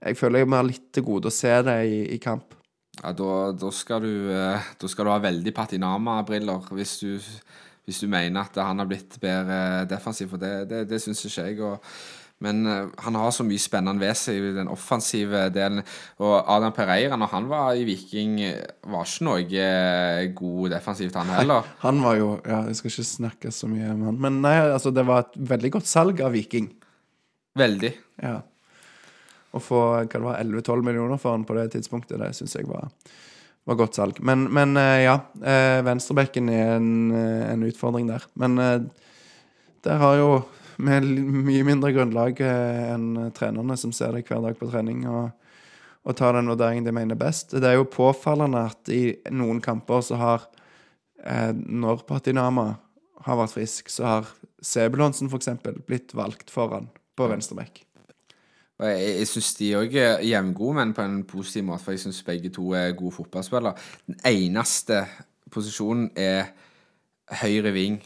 [0.00, 2.58] jeg føler jeg har litt til gode å se det i, i kamp.
[2.98, 7.12] Ja, da, da, skal du, eh, da skal du ha veldig patinama-briller hvis du,
[7.86, 11.46] hvis du mener at han har blitt bedre defensiv, for det, det, det syns ikke
[11.46, 11.60] jeg.
[11.64, 11.94] Og,
[12.44, 15.84] men eh, han har så mye spennende ved seg i den offensive delen.
[16.20, 18.36] Og Adam Pereira, når han var i Viking,
[18.90, 21.72] var ikke noe eh, god defensivt, han heller.
[21.86, 24.92] Han var jo Ja, jeg skal ikke snakke så mye om han, men nei, altså,
[24.92, 26.72] det var et veldig godt salg av Viking.
[27.60, 27.96] Veldig.
[28.22, 28.40] Ja.
[29.50, 32.68] Å få hva det var, 11-12 millioner for han på det tidspunktet, det syns jeg
[32.70, 32.86] var,
[33.66, 34.20] var godt salg.
[34.22, 38.26] Men, men eh, ja, eh, venstrebekken er en, eh, en utfordring der.
[38.38, 38.56] Men
[39.84, 40.30] der har jo
[40.80, 45.28] vi mye mindre grunnlag enn trenerne som ser det hver dag på trening, og,
[46.06, 47.52] og tar den vurderingen de mener best.
[47.52, 50.46] Det er jo påfallende at i noen kamper så har
[51.24, 52.70] eh, Når Patinama
[53.26, 54.32] har vært frisk, så har
[54.64, 55.52] Sebulonsen f.eks.
[55.88, 57.84] blitt valgt foran på venstrebekk.
[58.80, 62.00] Og jeg, jeg syns de òg er jevngode, men på en positiv måte, for jeg
[62.06, 63.74] syns begge to er gode fotballspillere.
[64.08, 65.02] Den eneste
[65.52, 66.48] posisjonen er
[67.42, 68.00] høyre ving.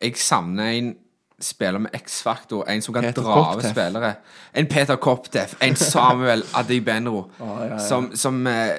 [0.00, 0.94] Jeg savner en
[1.40, 4.14] spiller med X-faktor, en som kan Peter dra av spillere.
[4.56, 7.78] En Peter Kopteff, en Samuel Adibenro, ja, ja.
[7.78, 8.70] som, som eh,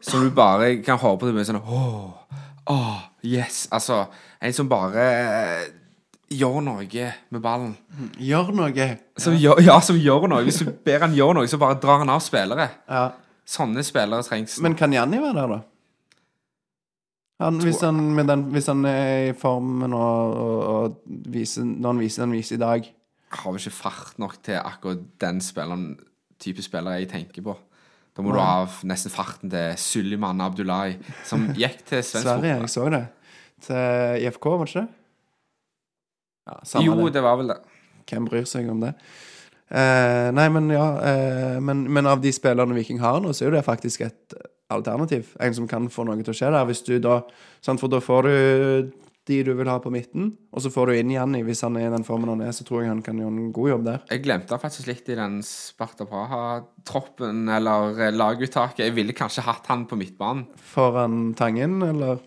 [0.00, 2.10] Som du bare kan håpe på sånn Åh,
[2.70, 3.64] oh, yes.
[3.72, 4.04] Altså,
[4.42, 5.62] en som bare eh,
[6.38, 7.74] gjør noe med ballen.
[8.20, 8.88] Gjør noe!
[9.20, 10.44] Som gjør, ja, som gjør noe.
[10.46, 12.68] Hvis du ber han gjøre noe, så bare drar han av spillere.
[12.88, 13.04] Ja.
[13.48, 14.56] Sånne spillere trengs.
[14.62, 15.60] Men kan Janni være der, da?
[17.42, 21.88] Han, hvis, han, med den, hvis han er i formen og, og, og viser, når
[21.88, 22.90] han viser den viser i dag
[23.32, 25.92] har vi ikke fart nok til akkurat den spilleren,
[26.42, 27.56] type spiller jeg tenker på.
[28.12, 32.72] Da må du ha nesten farten til Suliman Abdullahi, som gikk til svensk Sverige, jeg
[32.72, 33.06] så det.
[33.62, 35.01] Til IFK, var det ikke det?
[36.48, 37.12] Ja, Jo, det.
[37.18, 37.58] det var vel det.
[38.10, 38.94] Hvem bryr seg om det?
[39.72, 43.50] Eh, nei, men ja eh, men, men av de spillerne Viking har nå, så er
[43.50, 44.34] jo det faktisk et
[44.72, 45.30] alternativ.
[45.40, 46.66] En som kan få noe til å skje der.
[46.68, 47.20] Hvis du da,
[47.64, 48.34] sant, For da får du
[49.30, 51.44] de du vil ha på midten, og så får du inn Janni.
[51.46, 53.52] Hvis han er i den formen han er, så tror jeg han kan gjøre en
[53.54, 54.00] god jobb der.
[54.10, 58.82] Jeg glemte faktisk litt i den Sparta Praha-troppen, eller eh, laguttaket.
[58.82, 60.48] Jeg ville kanskje hatt han på midtbanen.
[60.72, 62.18] Foran Tangen, eller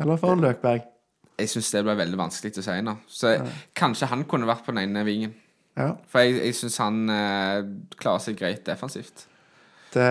[0.00, 0.88] Eller foran Løkberg.
[1.36, 2.94] Jeg syns det ble veldig vanskelig å si nå.
[3.12, 3.34] Så
[3.76, 5.34] kanskje han kunne vært på den ene vingen.
[5.76, 5.90] Ja.
[6.08, 7.64] For jeg, jeg syns han eh,
[8.00, 9.26] klarer seg greit defensivt.
[9.92, 10.06] Det,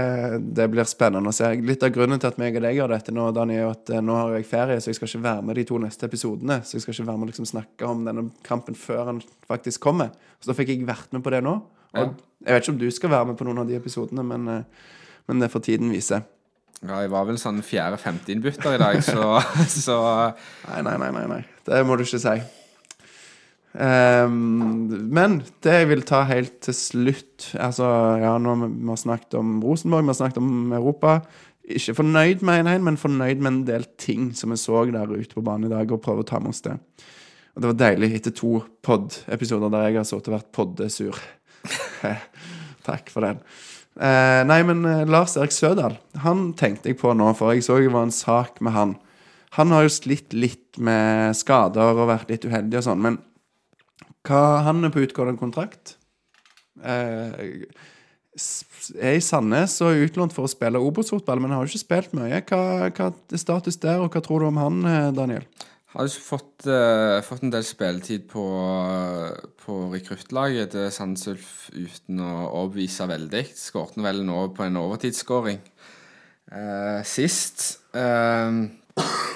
[0.58, 1.50] det blir spennende å se.
[1.62, 4.02] Litt av grunnen til at meg og deg gjør dette nå, Dani, er at eh,
[4.06, 6.60] nå har jeg ferie, så jeg skal ikke være med de to neste episodene.
[6.66, 9.84] Så jeg skal ikke være med og liksom snakke om denne kampen før han faktisk
[9.86, 10.14] kommer.
[10.42, 11.58] Så da fikk jeg vært med på det nå.
[11.96, 12.08] Og Ja.
[12.46, 14.64] jeg vet ikke om du skal være med på noen av de episodene, men, eh,
[15.28, 16.22] men det får tiden vise.
[16.84, 19.40] Ja, jeg var vel sånn fjerde-femte innbytter i dag, så,
[19.88, 19.98] så
[20.68, 21.42] Nei, nei, nei, nei.
[21.66, 22.36] Det må du ikke si.
[23.76, 27.84] Um, men det jeg vil ta helt til slutt Altså,
[28.22, 31.18] ja, nå har vi, har snakket om Rosenborg, vi har snakket om Europa.
[31.66, 35.34] Ikke fornøyd med 1-1, men fornøyd med en del ting som vi så der ute
[35.34, 36.78] på banen i dag, og prøve å ta med oss det.
[37.56, 41.20] Og det var deilig etter to pod-episoder der jeg har sittet og vært poddesur.
[42.88, 43.42] Takk for den.
[43.96, 47.80] Eh, nei, men eh, Lars Erik Sødal, han tenkte jeg på nå, for jeg så
[47.80, 48.96] det var en sak med han.
[49.56, 53.22] Han har jo slitt litt med skader og vært litt uheldig og sånn, men
[54.26, 55.96] hva, han er på utgående kontrakt.
[56.84, 57.64] Eh,
[59.00, 62.18] er i Sandnes og er utlånt for å spille Obos-fotball, men har jo ikke spilt
[62.18, 62.42] mye.
[62.50, 65.48] Hva, hva er status der, og hva tror du om han, eh, Daniel?
[65.96, 68.46] Har jo fått, eh, fått en del spilletid på,
[69.64, 73.46] på rekruttlaget til Sandsulf uten å overbevise veldig.
[73.56, 75.62] Skåret vel nå på en overtidsskåring
[76.52, 77.68] eh, sist.
[77.96, 78.66] Eh,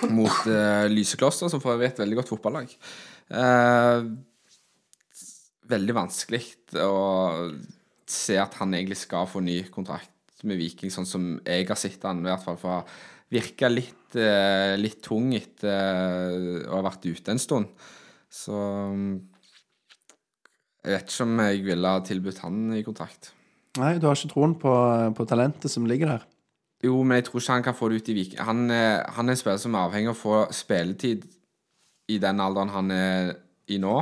[0.09, 2.75] mot eh, Lysekloster, som for øvrig er et veldig godt fotballag.
[3.29, 4.09] Eh,
[5.69, 6.43] veldig vanskelig
[6.81, 6.95] å
[8.09, 12.05] se at han egentlig skal få ny kontrakt med Viking, sånn som jeg har sett
[12.07, 12.59] han, i hvert fall.
[12.59, 12.87] For
[13.29, 17.69] virka litt, eh, litt tung etter eh, å ha vært ute en stund.
[18.29, 19.13] Så mm,
[20.85, 23.33] jeg vet ikke om jeg ville ha tilbudt han i kontrakt.
[23.79, 24.73] Nei, du har ikke troen på,
[25.15, 26.27] på talentet som ligger der?
[26.85, 28.41] Jo, men jeg tror ikke han kan få det ut i Viking.
[28.47, 31.27] Han, han er en spiller som er avhengig av å få spilletid
[32.09, 33.33] i den alderen han er
[33.69, 33.97] i nå.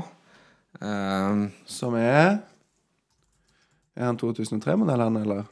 [0.78, 2.38] Um, Som er
[3.98, 5.48] Er han 2003-modell, han, eller?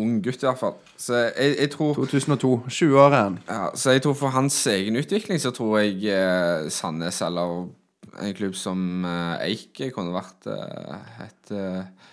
[0.00, 0.76] Ung gutt, i hvert fall.
[0.96, 2.52] Så jeg, jeg tror 2002.
[2.68, 3.38] 20 år er han.
[3.48, 7.66] Ja, så jeg tror for hans egen utvikling så tror jeg eh, Sandnes eller
[8.20, 12.08] en klubb som eh, Eik kunne vært eh, et eh,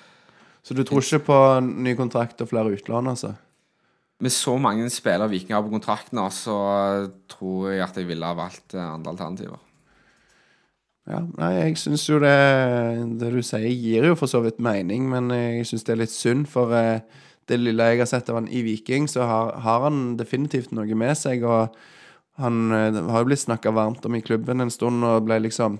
[0.63, 3.33] Så du tror ikke på ny kontrakt og flere utlån, altså?
[4.19, 6.59] Med så mange spillere Viking har på kontrakt nå, så
[7.31, 9.65] tror jeg at jeg ville ha valgt eh, andre alternativer.
[11.09, 12.35] Ja, nei, jeg syns jo det
[13.17, 16.13] Det du sier, gir jo for så vidt mening, men jeg syns det er litt
[16.13, 16.99] synd, for eh,
[17.49, 20.97] det lille jeg har sett av han i Viking, så har, har han definitivt noe
[20.97, 21.75] med seg, og
[22.39, 25.79] han eh, har jo blitt snakka varmt om i klubben en stund, og ble liksom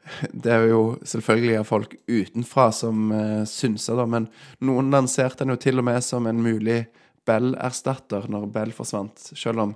[0.32, 4.30] Det er jo selvfølgelig av folk utenfra som uh, synser, da, men
[4.64, 6.82] noen lanserte han jo til og med som en mulig
[7.28, 9.74] Bell-erstatter når Bell forsvant, selv om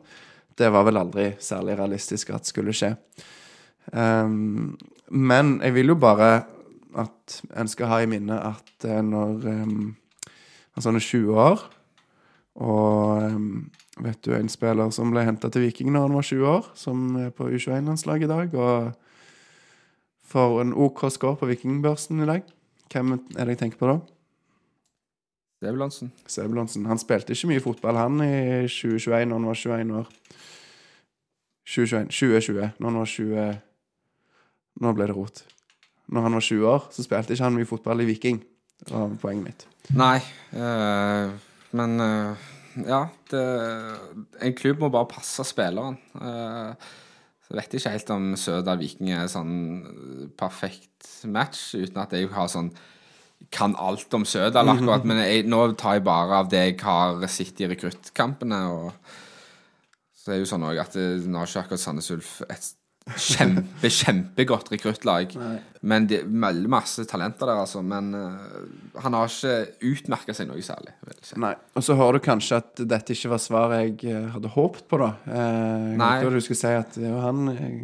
[0.57, 2.95] det var vel aldri særlig realistisk at skulle skje.
[3.93, 4.75] Um,
[5.13, 6.31] men jeg vil jo bare
[6.99, 9.89] at en skal ha i minne at eh, når um,
[10.75, 11.65] Altså han er 20 år,
[12.55, 13.71] og um,
[14.03, 17.17] vet du en spiller som ble henta til Viking når han var 20 år, som
[17.19, 18.93] er på U21-landslaget i dag, og
[20.35, 22.43] får en OK score på Vikingbørsen i dag?
[22.93, 23.99] Hvem er det jeg tenker på da?
[25.65, 26.13] Sebulonsen.
[26.27, 26.87] Sebulonsen.
[26.87, 30.11] Han spilte ikke mye fotball, han, i 2021, når han var 21 år.
[31.65, 33.55] 2021, 2020, når han var 20
[34.83, 35.45] Nå ble det rot.
[36.11, 38.41] Når han var 20 år, så spilte ikke han mye fotball i Viking.
[38.91, 39.67] Var poenget mitt.
[39.97, 40.19] Nei,
[40.57, 41.33] eh,
[41.77, 42.51] men eh,
[42.89, 43.43] ja det,
[44.43, 45.99] En klubb må bare passe spilleren.
[46.19, 46.75] Uh,
[47.45, 52.31] så jeg vet ikke helt om Sødal Viking er sånn perfekt match, uten at jeg
[52.33, 52.73] har sånn
[53.53, 57.21] kan alt om Sødal akkurat, men jeg, nå tar jeg bare av det jeg har
[57.29, 58.63] sett i rekruttkampene.
[58.73, 60.97] og Så er det jo sånn også at
[61.29, 62.73] nå har ikke akkurat Sandnes Ulf et
[63.05, 65.35] kjempe, kjempegodt rekruttlag.
[65.85, 67.83] Men det veldig masse talenter der, altså.
[67.85, 70.95] Men uh, han har ikke utmerka seg noe særlig.
[71.41, 71.53] Nei.
[71.77, 75.01] Og så hører du kanskje at dette ikke var svaret jeg eh, hadde håpet på,
[75.03, 75.11] da.
[75.29, 76.15] Eh, Nei.
[76.25, 77.75] du skulle si at det var han eh,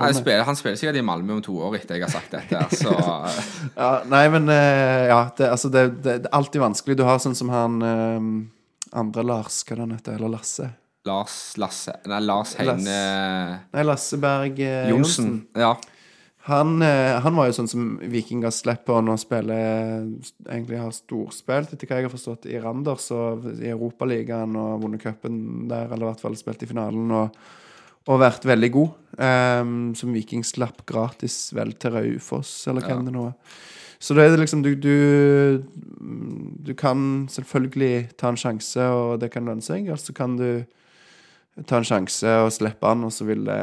[0.00, 2.64] Han spiller, han spiller sikkert i Malmö om to år etter jeg har sagt dette.
[2.76, 2.92] Så
[3.82, 6.98] Ja, nei, men Ja, det, altså, det, det, det er alltid vanskelig.
[6.98, 7.78] Du har sånn som han
[8.96, 10.18] andre Lars, hva er det han heter?
[10.18, 10.72] Eller Lasse?
[11.06, 12.96] Lars Lasse Nei, Lars Heine
[13.72, 15.46] Nei, Lasse Berg eh, Johnsen.
[15.56, 15.74] Ja.
[16.46, 19.56] Han, eh, han var jo sånn som vikinger slipper slipp spille
[20.46, 25.02] Egentlig har storspilt, etter hva jeg har forstått, i Randers og i Europaligaen og vunnet
[25.02, 27.40] cupen der, eller i hvert fall spilt i finalen, og,
[28.06, 28.94] og vært veldig god.
[29.16, 33.08] Um, som Viking slapp gratis vel til Raufoss, eller hvem Ja.
[33.08, 33.58] det nå er.
[33.98, 35.64] Så da er det liksom du, du
[36.66, 39.88] Du kan selvfølgelig ta en sjanse, og det kan lønne seg.
[39.88, 40.64] altså så kan du
[41.64, 43.60] ta en sjanse og slippe han, og så vil det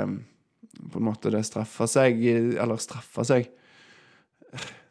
[0.92, 2.24] på en måte det straffe seg.
[2.58, 3.52] Eller straffe seg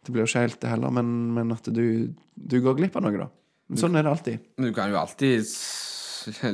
[0.02, 3.04] Det blir jo ikke helt det heller, men, men at du, du går glipp av
[3.06, 3.28] noe, da.
[3.70, 4.48] Men sånn er det alltid.
[4.58, 5.46] Du kan jo alltid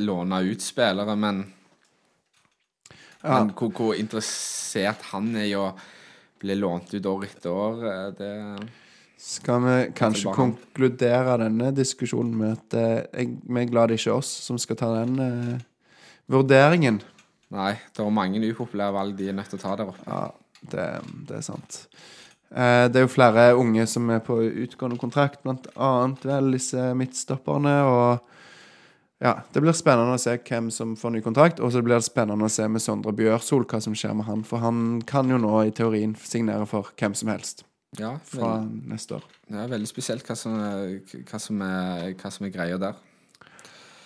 [0.05, 1.47] låne ut spillere, men,
[3.23, 3.39] Ja.
[3.41, 5.71] men hvor, hvor interessert han er i å
[6.39, 8.69] bli lånt ut år etter år, eh, det
[9.19, 14.21] Skal vi kanskje konkludere denne diskusjonen med at eh, vi er glad det ikke er
[14.21, 15.65] oss som skal ta den eh,
[16.29, 17.01] vurderingen?
[17.55, 20.05] Nei, det er mange upopulære valg de er nødt til å ta der oppe.
[20.07, 20.25] Ja,
[20.69, 20.87] det,
[21.29, 21.79] det er sant.
[22.53, 26.91] Eh, det er jo flere unge som er på utgående kontrakt, blant annet vel disse
[26.97, 27.73] midtstopperne.
[27.89, 31.63] Og ja, det blir spennende å se hvem som får ny kontrakt.
[31.65, 34.45] Og så blir det spennende å se med Sondre Bjørsol hva som skjer med han.
[34.47, 37.65] For han kan jo nå i teorien signere for hvem som helst
[37.97, 39.25] Ja, fra neste år.
[39.49, 43.01] ja, veldig spesielt hva som, er, hva, som er, hva som er greia der.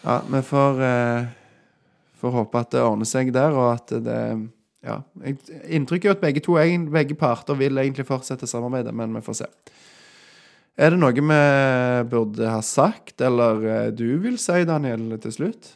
[0.06, 1.26] Ja, vi får, eh,
[2.22, 4.18] får håpe at det ordner seg der, og at det
[4.82, 4.96] Ja.
[5.70, 6.56] Inntrykket er at begge, to,
[6.90, 9.46] begge parter vil egentlig fortsette samarbeidet, men vi får se.
[10.74, 11.22] Er det noe vi
[12.10, 15.70] burde ha sagt, eller eh, du vil si, Daniel, til slutt?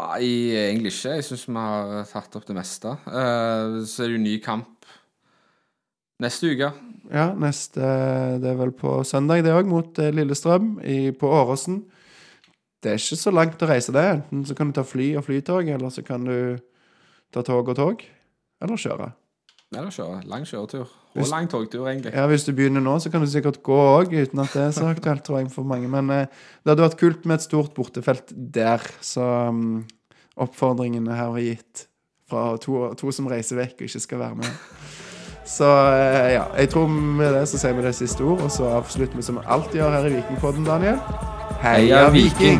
[0.00, 1.16] Nei, egentlig ikke.
[1.18, 2.94] Jeg syns vi har tatt opp det meste.
[3.04, 4.88] Eh, så er det jo ny kamp
[6.22, 6.70] neste uke.
[7.10, 7.80] Ja, neste
[8.40, 11.82] Det er vel på søndag, det òg, mot eh, Lillestrøm i, på Åråsen.
[12.80, 14.06] Det er ikke så langt å reise, det.
[14.14, 16.60] Enten så kan du ta fly og flytog, eller så kan du
[17.34, 18.04] ta tog og tog.
[18.60, 19.10] Eller kjøre.
[19.76, 20.22] Eller kjøre.
[20.30, 20.88] Lang kjøretur.
[21.18, 22.14] Og lang togtur, egentlig.
[22.14, 24.74] Ja, Hvis du begynner nå, så kan du sikkert gå òg, uten at det er
[24.74, 25.90] så aktuelt tror jeg, for mange.
[25.90, 26.26] Men eh,
[26.62, 29.82] det hadde vært kult med et stort bortefelt der, så um,
[30.40, 31.86] oppfordringene her var gitt
[32.30, 34.62] fra to, to som reiser vekk og ikke skal være med.
[35.50, 38.70] Så eh, ja, jeg tror med det så sier vi det siste ord, og så
[38.78, 41.39] avslutter vi som vi alltid gjør her i Vikingpodden, Daniel.
[41.62, 42.58] Heia Viking!